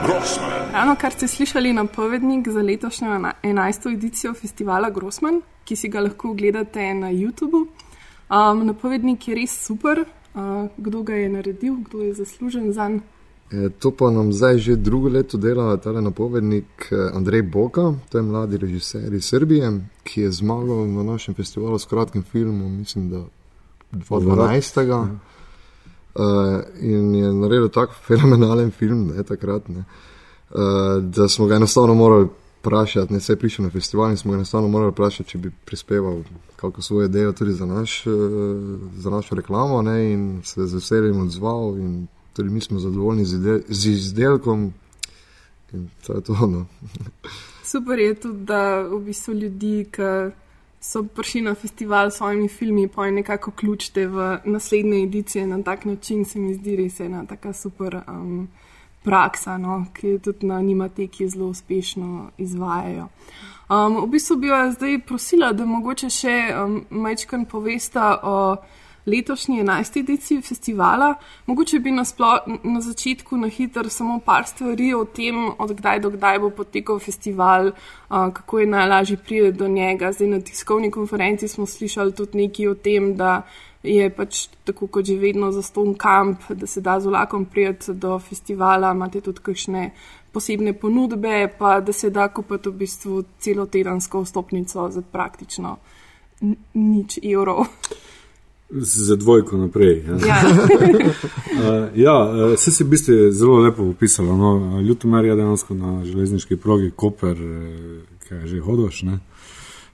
Grossman. 0.06 0.72
Ravno 0.72 0.96
kar 0.96 1.12
ste 1.12 1.28
slišali 1.28 1.72
napovednik 1.72 2.48
za 2.48 2.62
letošnjo 2.62 3.14
ena- 3.14 3.34
11. 3.42 3.92
edicijo 3.92 4.34
festivala 4.34 4.90
Grossman, 4.90 5.42
ki 5.64 5.76
si 5.76 5.88
ga 5.88 6.00
lahko 6.00 6.30
ogledate 6.30 6.94
na 6.94 7.10
YouTubu. 7.12 7.66
Um, 8.30 8.66
napovednik 8.66 9.28
je 9.28 9.34
res 9.34 9.66
super. 9.66 10.04
Uh, 10.34 10.68
kdo 10.76 11.02
ga 11.02 11.14
je 11.14 11.28
naredil, 11.28 11.74
kdo 11.84 11.98
je 12.02 12.14
zaslužen 12.14 12.72
za 12.72 12.88
njega? 12.88 13.19
E, 13.52 13.68
To 13.78 13.90
pa 13.90 14.10
nam 14.10 14.32
zdaj 14.32 14.58
že 14.58 14.76
drugo 14.76 15.08
leto 15.08 15.38
dela 15.38 15.76
ta 15.76 15.92
napovednik 15.92 16.88
eh, 16.90 17.10
Andrej 17.14 17.42
Boka, 17.42 17.94
to 18.08 18.18
je 18.18 18.22
mladi 18.22 18.56
režiser 18.56 19.14
iz 19.14 19.24
Srbije, 19.24 19.80
ki 20.02 20.20
je 20.20 20.30
zmagal 20.30 20.86
na 20.88 21.02
našem 21.02 21.34
festivalu 21.34 21.78
s 21.78 21.84
kratkim 21.84 22.22
filmom, 22.22 22.78
mislim, 22.78 23.10
da 23.10 23.24
2012. 23.92 25.08
Uh, 26.14 26.60
in 26.80 27.14
je 27.14 27.32
naredil 27.32 27.68
tako 27.68 27.94
fenomenalen 28.06 28.70
film, 28.70 29.12
ne, 29.16 29.22
takrat, 29.22 29.68
ne, 29.68 29.84
uh, 30.50 31.02
da 31.02 31.28
smo 31.28 31.46
ga 31.46 31.54
enostavno 31.54 31.94
morali 31.94 32.28
vprašati, 32.60 33.12
ne 33.12 33.20
se 33.20 33.32
je 33.32 33.36
prišel 33.36 33.64
na 33.64 33.70
festival 33.70 34.10
in 34.10 34.16
smo 34.16 34.32
ga 34.32 34.36
enostavno 34.36 34.68
morali 34.68 34.90
vprašati, 34.90 35.28
če 35.28 35.38
bi 35.38 35.52
prispeval 35.64 36.22
kako 36.56 36.82
svoje 36.82 37.08
delo 37.08 37.32
tudi 37.32 37.52
za, 37.52 37.66
naš, 37.66 38.06
uh, 38.06 38.12
za 38.96 39.10
našo 39.10 39.34
reklamo 39.34 39.82
ne, 39.82 40.12
in 40.12 40.40
se 40.44 40.66
z 40.66 40.74
veseljem 40.74 41.20
odzval. 41.20 41.78
In 41.78 42.06
tudi 42.40 42.50
mi 42.50 42.60
smo 42.60 42.78
zadovoljni 42.78 43.24
z, 43.24 43.36
ide, 43.36 43.62
z 43.68 43.90
izdelkom 43.90 44.72
in 45.72 45.88
to 46.06 46.12
je 46.12 46.20
to. 46.20 46.46
No. 46.46 46.66
Super 47.64 47.98
je 47.98 48.14
tudi, 48.14 48.44
da 48.44 48.80
v 48.82 49.00
bistvu 49.04 49.34
ljudi, 49.34 49.84
ki 49.92 50.32
so 50.80 51.02
prišli 51.02 51.42
na 51.44 51.54
festival 51.54 52.10
s 52.10 52.16
svojimi 52.16 52.48
filmi, 52.48 52.88
pa 52.88 53.06
jih 53.06 53.14
nekako 53.14 53.50
ključite 53.50 54.06
v 54.06 54.38
naslednje 54.44 55.02
edicije 55.02 55.46
na 55.46 55.62
tak 55.62 55.84
način, 55.84 56.24
se 56.24 56.38
mi 56.38 56.54
zdi 56.54 56.76
res 56.76 57.00
ena 57.00 57.26
taka 57.26 57.52
super 57.52 58.00
um, 58.08 58.48
praksa, 59.02 59.58
no, 59.58 59.84
ki 59.94 60.08
jo 60.08 60.18
tudi 60.18 60.46
na 60.46 60.62
Nimateki 60.62 61.28
zelo 61.28 61.46
uspešno 61.46 62.30
izvajajo. 62.38 63.08
Um, 63.68 64.00
v 64.02 64.06
bistvu 64.06 64.36
bi 64.36 64.48
vas 64.48 64.74
zdaj 64.74 64.98
prosila, 65.06 65.52
da 65.52 65.66
mogoče 65.66 66.10
še 66.10 66.36
um, 66.64 66.80
majčkan 66.90 67.44
povesta 67.44 68.16
o 68.22 68.56
letošnji 69.06 69.62
11. 69.62 70.00
ediciji 70.00 70.42
festivala. 70.42 71.14
Mogoče 71.46 71.78
bi 71.78 71.90
na, 71.90 72.04
splo, 72.04 72.38
na 72.62 72.80
začetku 72.80 73.36
na 73.36 73.48
hitro 73.48 73.88
samo 73.88 74.18
par 74.24 74.46
stvari 74.46 74.94
o 74.94 75.04
tem, 75.04 75.50
od 75.58 75.72
kdaj 75.72 76.00
do 76.00 76.10
kdaj 76.10 76.38
bo 76.38 76.50
potekal 76.50 76.98
festival, 76.98 77.66
uh, 77.66 78.32
kako 78.32 78.58
je 78.58 78.66
najlažje 78.66 79.16
priti 79.16 79.52
do 79.58 79.68
njega. 79.68 80.12
Zdaj 80.12 80.28
na 80.28 80.40
tiskovni 80.40 80.90
konferenci 80.90 81.48
smo 81.48 81.66
slišali 81.66 82.12
tudi 82.12 82.38
nekaj 82.38 82.68
o 82.68 82.74
tem, 82.74 83.14
da 83.16 83.42
je 83.82 84.10
pač 84.10 84.48
tako 84.64 84.86
kot 84.86 85.04
že 85.04 85.16
vedno 85.16 85.52
za 85.52 85.62
ston 85.62 85.94
kamp, 85.94 86.40
da 86.48 86.66
se 86.66 86.80
da 86.80 87.00
z 87.00 87.06
vlakom 87.06 87.44
prijeti 87.44 87.94
do 87.94 88.18
festivala, 88.18 88.92
imate 88.92 89.20
tudi 89.20 89.40
kakšne 89.42 89.90
posebne 90.32 90.72
ponudbe, 90.72 91.48
pa 91.58 91.80
da 91.80 91.92
se 91.92 92.10
da 92.10 92.28
kupiti 92.28 92.68
v 92.68 92.72
bistvu 92.72 93.24
celo 93.38 93.66
tedensko 93.66 94.22
vstopnico 94.22 94.90
za 94.90 95.02
praktično 95.02 95.76
nič 96.74 97.18
evrov. 97.22 97.66
Za 98.70 99.16
dvojko 99.16 99.56
naprej. 99.56 100.04
Ja. 100.06 100.12
Ja. 100.12 100.42
Uh, 100.52 101.98
ja, 102.06 102.14
uh, 102.14 102.52
vse 102.54 102.70
si 102.70 102.84
v 102.84 102.88
bistvu 102.88 103.14
zelo 103.30 103.58
lepo 103.58 103.82
opisala. 103.82 104.36
No, 104.36 104.80
Ljutomer 104.80 105.24
je 105.24 105.36
dejansko 105.36 105.74
na 105.74 106.04
železniški 106.04 106.56
progi 106.56 106.90
Koper, 106.90 107.36
eh, 107.36 108.00
ki 108.28 108.34
je 108.34 108.46
že 108.46 108.60
hodoš. 108.60 109.02
Ne? 109.02 109.18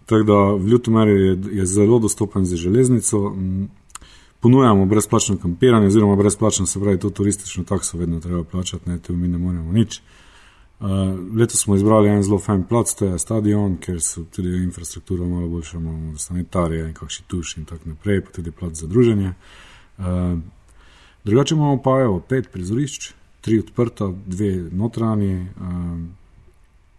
Tako 0.07 0.23
da 0.23 0.39
v 0.55 0.69
Ljutomeru 0.69 1.11
je, 1.11 1.39
je 1.53 1.67
zelo 1.67 1.99
dostopen 1.99 2.45
za 2.45 2.57
železnico. 2.57 3.33
Ponujamo 4.41 4.87
brezplačno 4.87 5.37
kampiranje, 5.37 5.87
oziroma 5.87 6.17
brezplačno 6.17 6.67
se 6.67 6.81
pravi, 6.81 6.99
to 7.01 7.11
turistično 7.11 7.65
takso 7.65 7.99
vedno 7.99 8.21
treba 8.21 8.45
plačati, 8.45 8.91
ne, 8.91 8.99
tu 8.99 9.17
mi 9.17 9.29
ne 9.29 9.39
moremo 9.39 9.73
nič. 9.73 9.99
Uh, 9.99 10.26
letos 11.39 11.61
smo 11.61 11.77
izbrali 11.77 12.09
en 12.09 12.23
zelo 12.23 12.39
fajn 12.39 12.65
plac, 12.69 12.95
to 12.95 13.07
je 13.07 13.19
stadion, 13.19 13.79
ker 13.81 14.01
so 14.03 14.25
tudi 14.25 14.57
infrastruktura 14.63 15.25
malo 15.25 15.49
boljša, 15.49 15.79
imamo 15.79 16.19
sanitarije 16.19 16.89
in 16.89 16.95
kakšni 16.95 17.25
tuš 17.27 17.57
in 17.57 17.65
tako 17.65 17.89
naprej, 17.89 18.21
pa 18.25 18.31
tudi 18.31 18.51
plac 18.51 18.75
za 18.75 18.87
druženje. 18.87 19.33
Uh, 19.99 20.05
drugače 21.25 21.55
imamo 21.55 21.83
pa 21.83 22.01
evo, 22.01 22.21
pet 22.21 22.53
prizorišč, 22.53 23.13
tri 23.41 23.59
odprta, 23.59 24.13
dve 24.27 24.53
notranji. 24.73 25.41
Uh, 25.41 25.99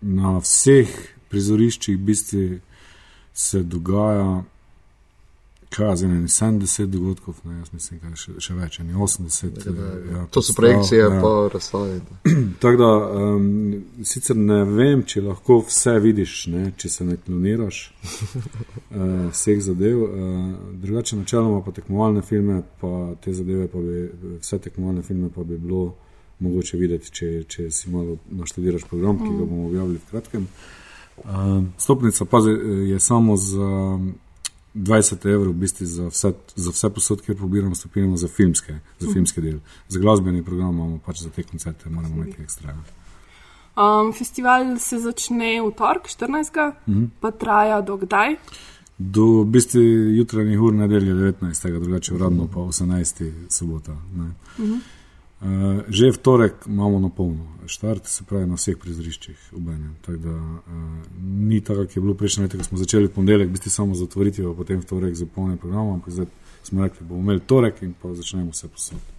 na 0.01 0.37
vseh 0.37 0.89
prizoriščih 1.29 1.97
v 1.97 2.05
bistvu 2.05 2.43
se 3.33 3.63
dogaja, 3.63 4.43
ne 5.75 6.27
70 6.27 6.86
dogodkov, 6.86 7.36
ne, 7.43 7.58
jaz 7.58 7.73
mislim, 7.73 7.99
da 7.99 8.08
je 8.08 8.15
še, 8.15 8.32
še 8.39 8.53
več, 8.53 8.80
ne 8.80 8.95
80. 8.95 9.58
Ja, 10.12 10.25
To 10.32 10.41
so 10.41 10.53
projekcije, 10.56 11.01
ja. 11.01 11.21
pa 11.21 11.49
razstave. 11.53 11.99
Tako 12.62 12.77
da 12.77 12.89
um, 13.25 13.84
sicer 14.03 14.36
ne 14.36 14.63
vem, 14.65 15.03
če 15.03 15.21
lahko 15.21 15.60
vse 15.67 15.97
vidiš, 15.99 16.36
ne, 16.53 16.71
če 16.77 16.89
se 16.89 17.06
ne 17.06 17.17
kloniraš 17.17 17.82
uh, 17.91 19.27
vseh 19.36 19.62
zadev. 19.62 20.01
Uh, 20.01 20.49
drugače, 20.82 21.19
načeloma 21.19 21.62
pa 21.65 21.75
tekmovalne 21.75 22.23
filme, 22.25 22.62
pa 22.82 23.13
te 23.21 23.36
zadeve, 23.36 23.67
pa 23.71 23.84
bi, 23.84 24.08
vse 24.39 24.62
tekmovalne 24.69 25.03
filme 25.06 25.30
pa 25.34 25.43
bi 25.43 25.60
bilo 25.62 25.91
mogoče 26.39 26.77
videti, 26.77 27.12
če, 27.12 27.32
če 27.49 27.69
si 27.73 27.91
malo 27.91 28.17
naštudiraš 28.30 28.86
program, 28.89 29.19
ki 29.19 29.30
ga 29.34 29.43
bomo 29.43 29.67
objavili 29.67 29.99
v 29.99 30.10
kratkem. 30.13 30.47
Uh, 31.17 31.63
stopnica 31.82 32.25
pa 32.30 32.39
je 32.86 32.99
samo 33.01 33.38
za 33.41 33.69
20 34.77 35.25
evrov, 35.25 35.53
v 35.53 35.59
bistvu 35.65 35.85
za 35.85 36.07
vse, 36.07 36.31
za 36.55 36.71
vse 36.71 36.89
posod, 36.93 37.21
kjer 37.25 37.37
pobiramo 37.37 37.75
stopinjamo 37.75 38.17
za 38.17 38.27
filmske, 38.27 38.79
za 38.99 39.11
filmske 39.13 39.41
del. 39.41 39.59
Za 39.89 39.99
glasbeni 39.99 40.43
program 40.43 40.75
imamo 40.75 40.99
pač 41.05 41.23
za 41.23 41.29
te 41.29 41.43
koncerte, 41.43 41.89
moramo 41.89 42.15
imeti 42.15 42.41
ekstra. 42.43 42.75
Um, 43.77 44.13
festival 44.13 44.77
se 44.79 44.99
začne 44.99 45.61
v 45.61 45.71
torek, 45.77 46.07
14. 46.09 46.73
Mm 46.87 46.93
-hmm. 46.93 47.09
pa 47.19 47.31
traja 47.31 47.81
do 47.81 47.97
kdaj? 47.97 48.35
Do 48.97 49.25
v 49.41 49.45
bistvu 49.45 49.81
jutranjih 50.17 50.61
ur 50.61 50.73
nedelje 50.73 51.13
19. 51.13 51.79
drugače 51.79 52.13
uradno 52.13 52.47
pa 52.47 52.59
18. 52.59 53.31
sobota. 53.49 53.91
Mm 53.91 54.35
-hmm. 54.57 54.79
Uh, 55.38 55.86
že 55.93 56.10
v 56.10 56.17
torek 56.17 56.65
imamo 56.65 56.97
na 57.00 57.10
polno 57.13 57.45
štart, 57.69 58.08
se 58.10 58.23
pravi 58.26 58.47
na 58.50 58.58
vseh 58.58 58.73
prizoriščih 58.73 59.52
v 59.54 59.69
enem. 59.69 59.93
Tako 60.02 60.17
da 60.17 60.34
uh, 60.34 60.63
ni 61.21 61.62
tako, 61.62 61.86
kot 61.86 61.93
je 61.93 62.02
bilo 62.02 62.15
prejšnje 62.17 62.47
leto, 62.47 62.58
ko 62.58 62.65
smo 62.65 62.78
začeli 62.82 63.12
ponedeljek, 63.13 63.52
biti 63.54 63.69
samo 63.69 63.93
z 63.93 64.08
otvoritvijo, 64.10 64.56
potem 64.58 64.82
v 64.82 64.89
torek 64.89 65.13
z 65.13 65.30
polnim 65.30 65.62
programom, 65.62 66.00
ampak 66.00 66.15
zdaj 66.15 66.26
smo 66.63 66.82
rekli, 66.82 67.06
bomo 67.06 67.21
imeli 67.21 67.45
torek 67.45 67.84
in 67.86 67.93
pa 67.93 68.15
začnemo 68.17 68.50
vse 68.50 68.71
posod. 68.73 69.13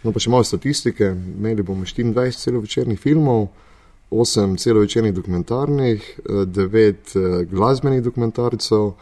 No, 0.00 0.14
pa 0.16 0.22
še 0.22 0.32
malo 0.32 0.48
statistike. 0.48 1.12
Imeli 1.12 1.62
bomo 1.62 1.84
24 1.84 2.40
celovečernih 2.40 2.96
filmov, 2.96 3.50
8 4.10 4.56
celovečernih 4.64 5.12
dokumentarnih, 5.12 6.08
9 6.24 7.14
glasbenih 7.52 8.00
dokumentarcev 8.02 8.94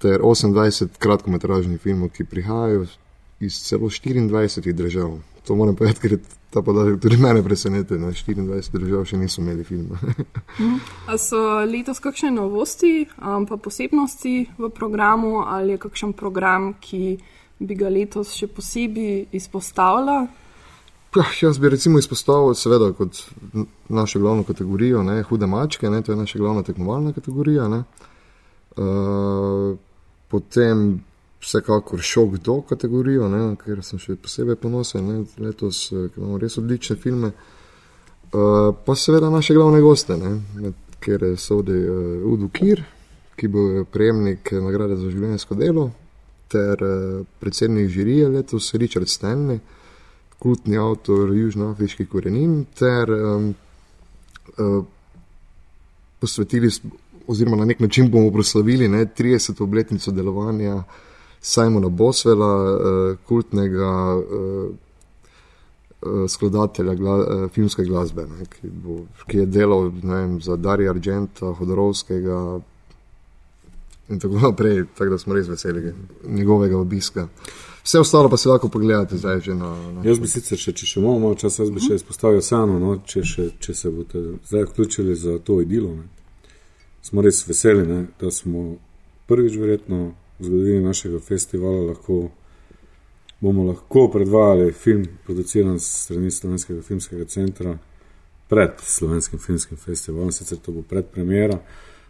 ter 0.00 0.24
28 0.24 0.96
kratkometražnih 0.98 1.80
filmov, 1.84 2.16
ki 2.16 2.24
prihajajo 2.24 2.88
iz 3.44 3.60
celo 3.60 3.92
24 3.92 4.72
držav. 4.72 5.18
To 5.46 5.54
moram 5.54 5.76
povedati, 5.76 6.00
ker 6.00 6.12
je 6.12 6.18
ta 6.50 6.62
podatek 6.62 7.00
tudi 7.00 7.16
mene 7.16 7.42
presenetil. 7.44 7.98
24 7.98 8.80
držav 8.80 9.04
še 9.06 9.18
niso 9.20 9.42
imeli 9.42 9.64
filma. 9.64 9.98
A 11.10 11.18
so 11.20 11.38
letos 11.68 12.00
kakšne 12.02 12.32
novosti, 12.34 13.06
um, 13.20 13.46
pa 13.46 13.58
posebnosti 13.60 14.34
v 14.58 14.70
programu, 14.74 15.44
ali 15.46 15.76
je 15.76 15.82
kakšen 15.86 16.16
program, 16.18 16.72
ki 16.80 17.18
bi 17.62 17.78
ga 17.78 17.92
letos 17.92 18.34
še 18.34 18.50
posebej 18.50 19.28
izpostavila? 19.36 20.26
Ja, 21.16 21.24
jaz 21.40 21.58
bi 21.62 21.70
recimo 21.72 21.98
izpostavil, 22.02 22.52
seveda, 22.58 22.90
kot 22.92 23.22
našo 23.88 24.20
glavno 24.20 24.44
kategorijo, 24.44 25.02
ne, 25.06 25.22
hude 25.24 25.46
mačke, 25.48 25.88
ne, 25.90 26.02
to 26.02 26.12
je 26.12 26.18
naša 26.18 26.38
glavna 26.42 26.62
tekmovalna 26.66 27.14
kategorija. 27.16 27.68
Uh, 28.76 29.78
potem 30.28 30.98
vsekakor 31.46 32.00
šok 32.02 32.38
do 32.38 32.60
kategorijo, 32.66 33.28
ne, 33.28 33.42
ker 33.60 33.82
sem 33.86 34.00
še 34.02 34.16
posebej 34.18 34.58
ponosen 34.58 35.06
ne, 35.06 35.20
letos, 35.38 35.86
ker 35.92 36.18
imamo 36.18 36.40
res 36.42 36.58
odlične 36.58 36.96
filme. 36.98 37.30
Uh, 38.34 38.72
pa 38.84 38.96
seveda 38.98 39.30
naše 39.30 39.54
glavne 39.54 39.78
goste, 39.80 40.16
ne, 40.18 40.32
med, 40.58 40.74
ker 41.02 41.22
sodi 41.38 41.76
uh, 41.86 42.26
Udo 42.26 42.50
Kir, 42.50 42.82
ki 43.38 43.52
bo 43.52 43.84
prejemnik 43.92 44.50
nagrade 44.58 44.98
za 44.98 45.12
življenjsko 45.12 45.54
delo, 45.60 45.86
ter 46.50 46.82
uh, 46.82 47.22
predsednik 47.38 47.94
žirije 47.94 48.32
letos 48.34 48.72
Richard 48.74 49.06
Stanley, 49.12 49.62
kultni 50.42 50.82
avtor 50.82 51.30
južnoafriških 51.30 52.10
korenin, 52.10 52.64
ter 52.74 53.12
um, 53.14 53.52
uh, 54.58 54.78
posvetili, 56.18 56.74
oziroma 57.30 57.62
na 57.62 57.70
nek 57.70 57.80
način 57.80 58.10
bomo 58.10 58.34
proslavili 58.34 58.90
ne, 58.90 59.06
30. 59.06 59.62
obletnico 59.62 60.10
delovanja 60.10 60.80
Simona 61.40 61.88
Boswella, 61.88 62.52
uh, 62.62 63.18
kultnega 63.28 63.90
uh, 64.16 64.70
uh, 66.00 66.24
skladatelja 66.28 66.94
gla, 66.94 67.18
filmske 67.54 67.84
glasbe, 67.84 68.26
ne, 68.30 68.46
ki, 68.50 68.70
bo, 68.70 69.02
ki 69.26 69.44
je 69.44 69.46
delal 69.46 69.90
vem, 70.02 70.40
za 70.42 70.56
Darija 70.56 70.90
Argenta, 70.94 71.52
Hodorovskega 71.58 72.40
in 74.08 74.20
tako 74.20 74.38
naprej. 74.38 74.84
Tako 74.98 75.10
da 75.10 75.18
smo 75.18 75.34
res 75.34 75.48
veseli 75.48 75.94
njegovega 76.28 76.78
obiska. 76.78 77.28
Vse 77.84 77.98
ostalo 77.98 78.28
pa 78.28 78.36
se 78.36 78.48
lahko 78.48 78.68
pogledate 78.68 79.16
zdaj 79.16 79.40
že 79.40 79.54
na. 79.54 79.92
na 79.92 80.02
jaz 80.04 80.18
bi 80.18 80.28
sicer, 80.28 80.58
še, 80.58 80.72
če 80.72 80.86
še 80.86 81.00
imamo 81.00 81.18
malo 81.18 81.34
časa, 81.38 81.62
jaz 81.62 81.70
bi 81.70 81.80
še 81.80 81.94
izpostavil 82.00 82.42
vseeno, 82.42 82.78
no, 82.82 82.96
če, 83.06 83.22
še, 83.22 83.44
če 83.62 83.74
se 83.74 83.90
boste 83.94 84.22
zdaj 84.48 84.64
vključili 84.72 85.14
za 85.14 85.38
to 85.38 85.60
idilo. 85.62 85.92
Ne. 85.94 86.08
Smo 87.06 87.22
res 87.22 87.44
veseli, 87.46 87.86
ne, 87.86 88.00
da 88.20 88.30
smo 88.34 88.72
prvič 89.30 89.58
verjetno 89.58 90.00
v 90.38 90.44
zgodovini 90.44 90.84
našega 90.84 91.18
festivala 91.20 91.86
lahko, 91.90 92.28
bomo 93.40 93.64
lahko 93.64 94.08
predvajali 94.12 94.72
film, 94.72 95.04
produciran 95.24 95.78
strani 95.80 96.30
Slovenskega 96.30 96.82
filmskega 96.82 97.24
centra 97.24 97.78
pred 98.48 98.70
Slovenskim 98.80 99.38
filmskim 99.38 99.76
festivalom, 99.76 100.32
sicer 100.32 100.58
to 100.58 100.72
bo 100.72 100.82
predpremiera. 100.82 101.58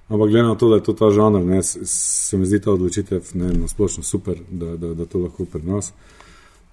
Ampak 0.08 0.30
glede 0.30 0.42
na 0.46 0.54
to, 0.54 0.68
da 0.68 0.74
je 0.74 0.82
to 0.82 0.92
ta 0.92 1.10
žanr, 1.10 1.44
ne, 1.44 1.62
se 1.62 2.38
mi 2.38 2.46
zdi 2.46 2.60
ta 2.60 2.70
odločitev 2.72 3.22
na 3.34 3.68
splošno 3.68 4.02
super, 4.02 4.38
da, 4.50 4.76
da, 4.76 4.94
da 4.94 5.06
to 5.06 5.18
lahko 5.18 5.44
pri 5.44 5.62
nas. 5.62 5.92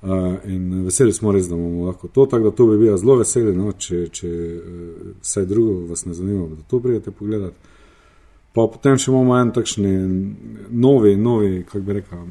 Uh, 0.03 0.09
in 0.45 0.83
veseli 0.83 1.13
smo 1.13 1.31
res, 1.31 1.47
da 1.47 1.55
bomo 1.55 1.85
lahko 1.85 2.07
to, 2.07 2.25
tako 2.25 2.43
da 2.43 2.51
to 2.51 2.65
bi 2.67 2.77
bila 2.77 2.97
zelo 2.97 3.15
veseli, 3.15 3.55
no, 3.55 3.71
če, 3.71 4.07
če 4.11 4.27
uh, 4.27 5.13
vse 5.21 5.45
drugo 5.45 5.85
vas 5.89 6.05
ne 6.05 6.13
zanima, 6.13 6.47
da 6.47 6.67
to 6.67 6.79
pridete 6.83 7.11
pogledati. 7.11 7.71
Pa 8.53 8.67
potem 8.69 8.97
še 9.01 9.11
imamo 9.11 9.37
en 9.39 9.51
takšni 9.51 9.93
novi, 10.69 11.15
novi, 11.17 11.63
kako 11.65 11.79
bi 11.87 11.93
rekel, 11.99 12.27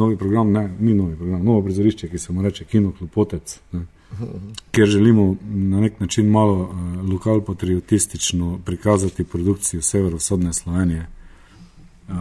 novi 0.00 0.16
program, 0.18 0.50
ne, 0.52 0.64
ni 0.80 0.94
novi 0.94 1.14
program, 1.16 1.44
novo 1.44 1.62
prizorišče, 1.68 2.08
ki 2.10 2.18
se 2.18 2.32
mu 2.32 2.42
reče 2.42 2.64
Kino 2.64 2.92
Klopotec. 2.98 3.60
Ne 3.72 3.86
ker 4.70 4.86
želimo 4.86 5.36
na 5.42 5.80
nek 5.80 6.00
način 6.00 6.30
malo 6.30 6.54
uh, 6.54 7.10
lokal 7.12 7.40
patriotistično 7.44 8.58
prikazati 8.64 9.24
produkcijo 9.24 9.82
severovzhodne 9.82 10.52
Slovenije. 10.52 11.06
Uh, 12.08 12.14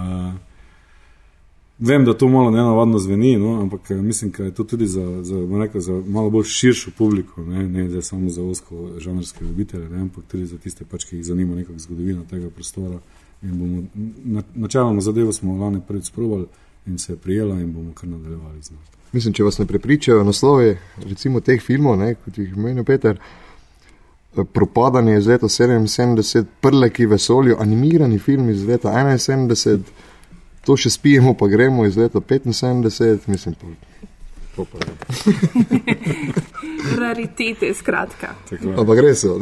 vem, 1.80 2.06
da 2.06 2.14
to 2.14 2.28
malo 2.28 2.52
nenavadno 2.52 3.00
zveni, 3.00 3.38
no, 3.38 3.62
ampak 3.62 3.90
mislim, 3.90 4.32
da 4.38 4.44
je 4.44 4.54
to 4.54 4.64
tudi 4.64 4.88
za, 4.88 5.24
za, 5.24 5.36
rekel, 5.60 5.82
za 5.82 6.02
malo 6.08 6.30
bolj 6.30 6.44
širšo 6.44 6.92
publiko, 6.98 7.44
ne, 7.46 7.68
ne 7.68 8.02
samo 8.02 8.30
za 8.30 8.44
osko 8.44 8.90
žanrske 8.98 9.46
ljubitelje, 9.46 9.90
ne, 9.90 10.02
ampak 10.02 10.24
tudi 10.28 10.46
za 10.46 10.58
tiste, 10.58 10.86
pač, 10.86 11.06
ki 11.06 11.16
jih 11.16 11.26
zanima 11.26 11.56
nekakšna 11.56 11.80
zgodovina 11.80 12.24
tega 12.30 12.50
prostora. 12.50 13.00
Bomo, 13.42 13.84
na, 14.24 14.44
načeloma 14.56 15.02
zadevo 15.02 15.34
smo 15.34 15.58
lani 15.58 15.82
prvič 15.88 16.06
sprobali 16.06 16.46
in 16.88 16.98
se 16.98 17.14
je 17.14 17.18
prijela 17.18 17.60
in 17.60 17.74
bomo 17.74 17.94
kar 17.94 18.10
nadaljevali 18.10 18.62
z 18.62 18.72
nami. 18.72 18.86
Mislim, 19.12 19.34
če 19.34 19.44
vas 19.44 19.60
ne 19.60 19.66
prepričajo 19.66 20.24
naslovi, 20.24 20.78
recimo 20.98 21.40
teh 21.40 21.62
filmov, 21.62 22.00
ne, 22.00 22.16
kot 22.16 22.38
jih 22.38 22.58
meni 22.58 22.84
Peter, 22.84 23.20
Propadanje 24.54 25.18
iz 25.18 25.28
leta 25.28 25.48
77, 25.48 26.46
Prleki 26.62 27.06
vesolju, 27.06 27.56
animirani 27.60 28.20
film 28.20 28.50
iz 28.50 28.66
leta 28.68 28.90
71, 28.90 29.80
to 30.68 30.76
še 30.76 30.92
spijemo, 30.92 31.34
pa 31.40 31.48
gremo 31.48 31.86
iz 31.88 31.98
leta 31.98 32.20
75, 32.20 33.28
mislim, 33.32 33.56
pa, 33.56 33.68
to 34.56 34.66
pa 34.68 34.78
je. 34.88 34.92
Raritete, 36.98 37.74
skratka. 37.74 38.36
Ampak 38.76 39.00
res 39.00 39.24
so. 39.24 39.38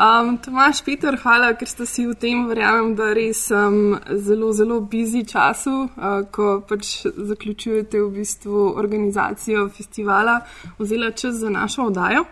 Um, 0.00 0.38
Tomaš, 0.40 0.80
Peter, 0.80 1.16
hvala, 1.20 1.50
ker 1.60 1.68
ste 1.68 1.84
si 1.84 2.06
v 2.08 2.14
tem, 2.16 2.46
verjamem, 2.48 2.94
da 2.96 3.10
res 3.12 3.42
um, 3.52 3.98
zelo, 4.16 4.48
zelo 4.56 4.78
bizi 4.80 5.26
času, 5.28 5.74
uh, 5.92 6.22
ko 6.32 6.62
pač 6.64 7.02
zaključujete 7.04 8.00
v 8.00 8.08
bistvu 8.14 8.70
organizacijo 8.80 9.66
festivala, 9.76 10.38
vzela 10.78 11.12
čas 11.12 11.42
za 11.42 11.52
našo 11.52 11.90
oddajo. 11.90 12.24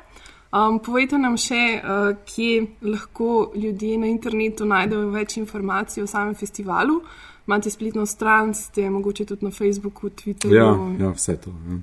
Um, 0.48 0.78
povejte 0.80 1.20
nam 1.20 1.36
še, 1.36 1.60
uh, 1.76 2.14
kje 2.24 2.70
lahko 2.88 3.52
ljudje 3.52 3.98
na 4.00 4.08
internetu 4.08 4.64
najdejo 4.64 5.10
več 5.12 5.36
informacij 5.36 6.06
o 6.06 6.08
samem 6.08 6.32
festivalu. 6.40 7.02
Imate 7.48 7.70
spletno 7.70 8.06
stran, 8.06 8.54
ste 8.54 8.90
mogoče 8.90 9.24
tudi 9.24 9.44
na 9.44 9.50
Facebooku, 9.50 10.08
Twitterju. 10.08 10.54
Ja, 10.54 11.04
ja 11.06 11.10
vse 11.10 11.36
to. 11.36 11.50
Ja. 11.50 11.78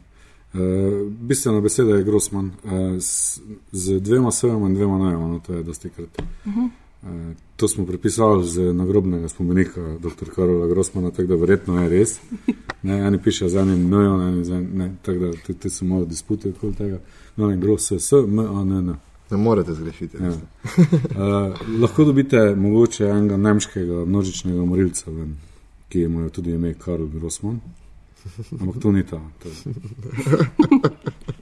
Uh, 0.53 1.11
bistvena 1.11 1.61
beseda 1.61 1.95
je 1.95 2.03
Grossman, 2.03 2.45
uh, 2.45 2.71
z, 2.99 3.39
z 3.71 3.99
dvema 3.99 4.31
sevema 4.31 4.67
in 4.67 4.75
dvema 4.75 4.97
najema, 4.97 5.27
no, 5.27 5.39
to 5.39 5.53
je 5.53 5.63
dosti 5.63 5.89
krat. 5.89 6.21
Uh 6.45 6.53
-huh. 6.53 6.69
uh, 7.03 7.35
to 7.55 7.67
smo 7.67 7.85
prepisali 7.85 8.47
z 8.47 8.73
nagrobnega 8.73 9.27
spomenika 9.27 9.97
dr. 9.99 10.29
Karola 10.35 10.67
Grossmana, 10.67 11.11
tako 11.11 11.27
da 11.27 11.35
verjetno 11.35 11.81
je 11.81 11.89
res. 11.89 12.19
Ne, 12.83 13.07
eni 13.07 13.21
pišejo 13.23 13.49
za 13.49 13.59
enim 13.59 13.89
nojo, 13.89 14.43
tako 15.01 15.19
da 15.19 15.31
tudi 15.31 15.59
te 15.59 15.69
so 15.69 15.85
malo 15.85 16.05
dispute 16.05 16.49
okoli 16.49 16.73
tega. 16.73 16.99
No, 17.35 17.51
in 17.51 17.59
gross 17.59 17.91
je 17.91 17.99
s, 17.99 18.11
m, 18.11 18.39
a, 18.39 18.61
n, 18.61 18.71
n. 18.71 18.95
Ne 19.31 19.37
morete 19.37 19.73
zgrešiti. 19.73 20.17
Ja. 20.17 20.29
Uh, 20.29 21.79
lahko 21.81 22.03
dobite 22.03 22.55
mogoče 22.55 23.05
enega 23.05 23.37
nemškega 23.37 24.05
množičnega 24.05 24.65
morilca, 24.65 25.11
ven, 25.11 25.35
ki 25.89 26.01
ima 26.01 26.29
tudi 26.29 26.51
ime 26.51 26.73
Karl 26.73 27.05
Grossman. 27.07 27.59
Ampak 28.61 28.81
to 28.81 28.91
ni 28.91 29.03
ta. 29.03 29.21
To 29.39 29.49
je. 29.49 29.55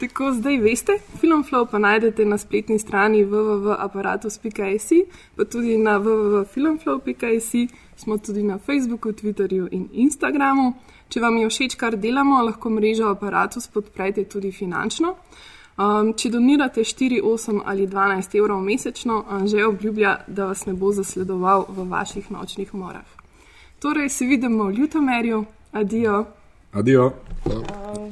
Tako 0.00 0.32
zdaj 0.32 0.56
veste, 0.56 0.92
Filmflow 1.20 1.66
pa 1.70 1.78
najdete 1.78 2.24
na 2.24 2.38
spletni 2.38 2.78
strani 2.78 3.24
www.apparatus.js, 3.24 4.88
pa 5.36 5.44
tudi 5.44 5.78
na 5.78 5.98
www.filmflow.js, 5.98 7.52
smo 7.96 8.18
tudi 8.18 8.42
na 8.42 8.58
Facebooku, 8.58 9.12
Twitterju 9.12 9.68
in 9.70 9.88
Instagramu. 9.92 10.74
Če 11.08 11.20
vam 11.20 11.36
je 11.36 11.48
všeč, 11.48 11.76
kar 11.76 11.96
delamo, 12.00 12.42
lahko 12.42 12.70
mrežo 12.70 13.08
Apparatus 13.12 13.68
podprete 13.68 14.24
tudi 14.24 14.52
finančno. 14.52 15.14
Um, 15.74 16.12
če 16.14 16.30
donirate 16.30 16.84
4, 16.86 17.18
8 17.26 17.62
ali 17.66 17.88
12 17.90 18.36
evrov 18.38 18.60
mesečno, 18.62 19.24
že 19.50 19.64
obljublja, 19.66 20.16
da 20.26 20.46
vas 20.46 20.66
ne 20.66 20.72
bo 20.72 20.92
zasledoval 20.94 21.66
v 21.68 21.88
vaših 21.90 22.30
nočnih 22.30 22.74
morah. 22.74 23.08
Torej, 23.82 24.08
se 24.08 24.24
vidimo 24.24 24.64
v 24.64 24.78
Ljutomerju, 24.78 25.44
adijo. 25.72 26.24
Adijo. 26.72 27.12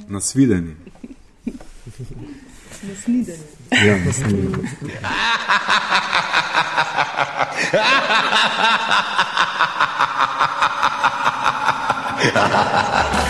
Nasvidenje. 0.08 0.74
Nasvidenje. 2.82 3.46
Ja, 3.70 4.04
nasvidenje. 4.04 4.68
Ha 12.32 12.48
ha 12.48 12.62
ha 12.62 13.12
ha! 13.12 13.21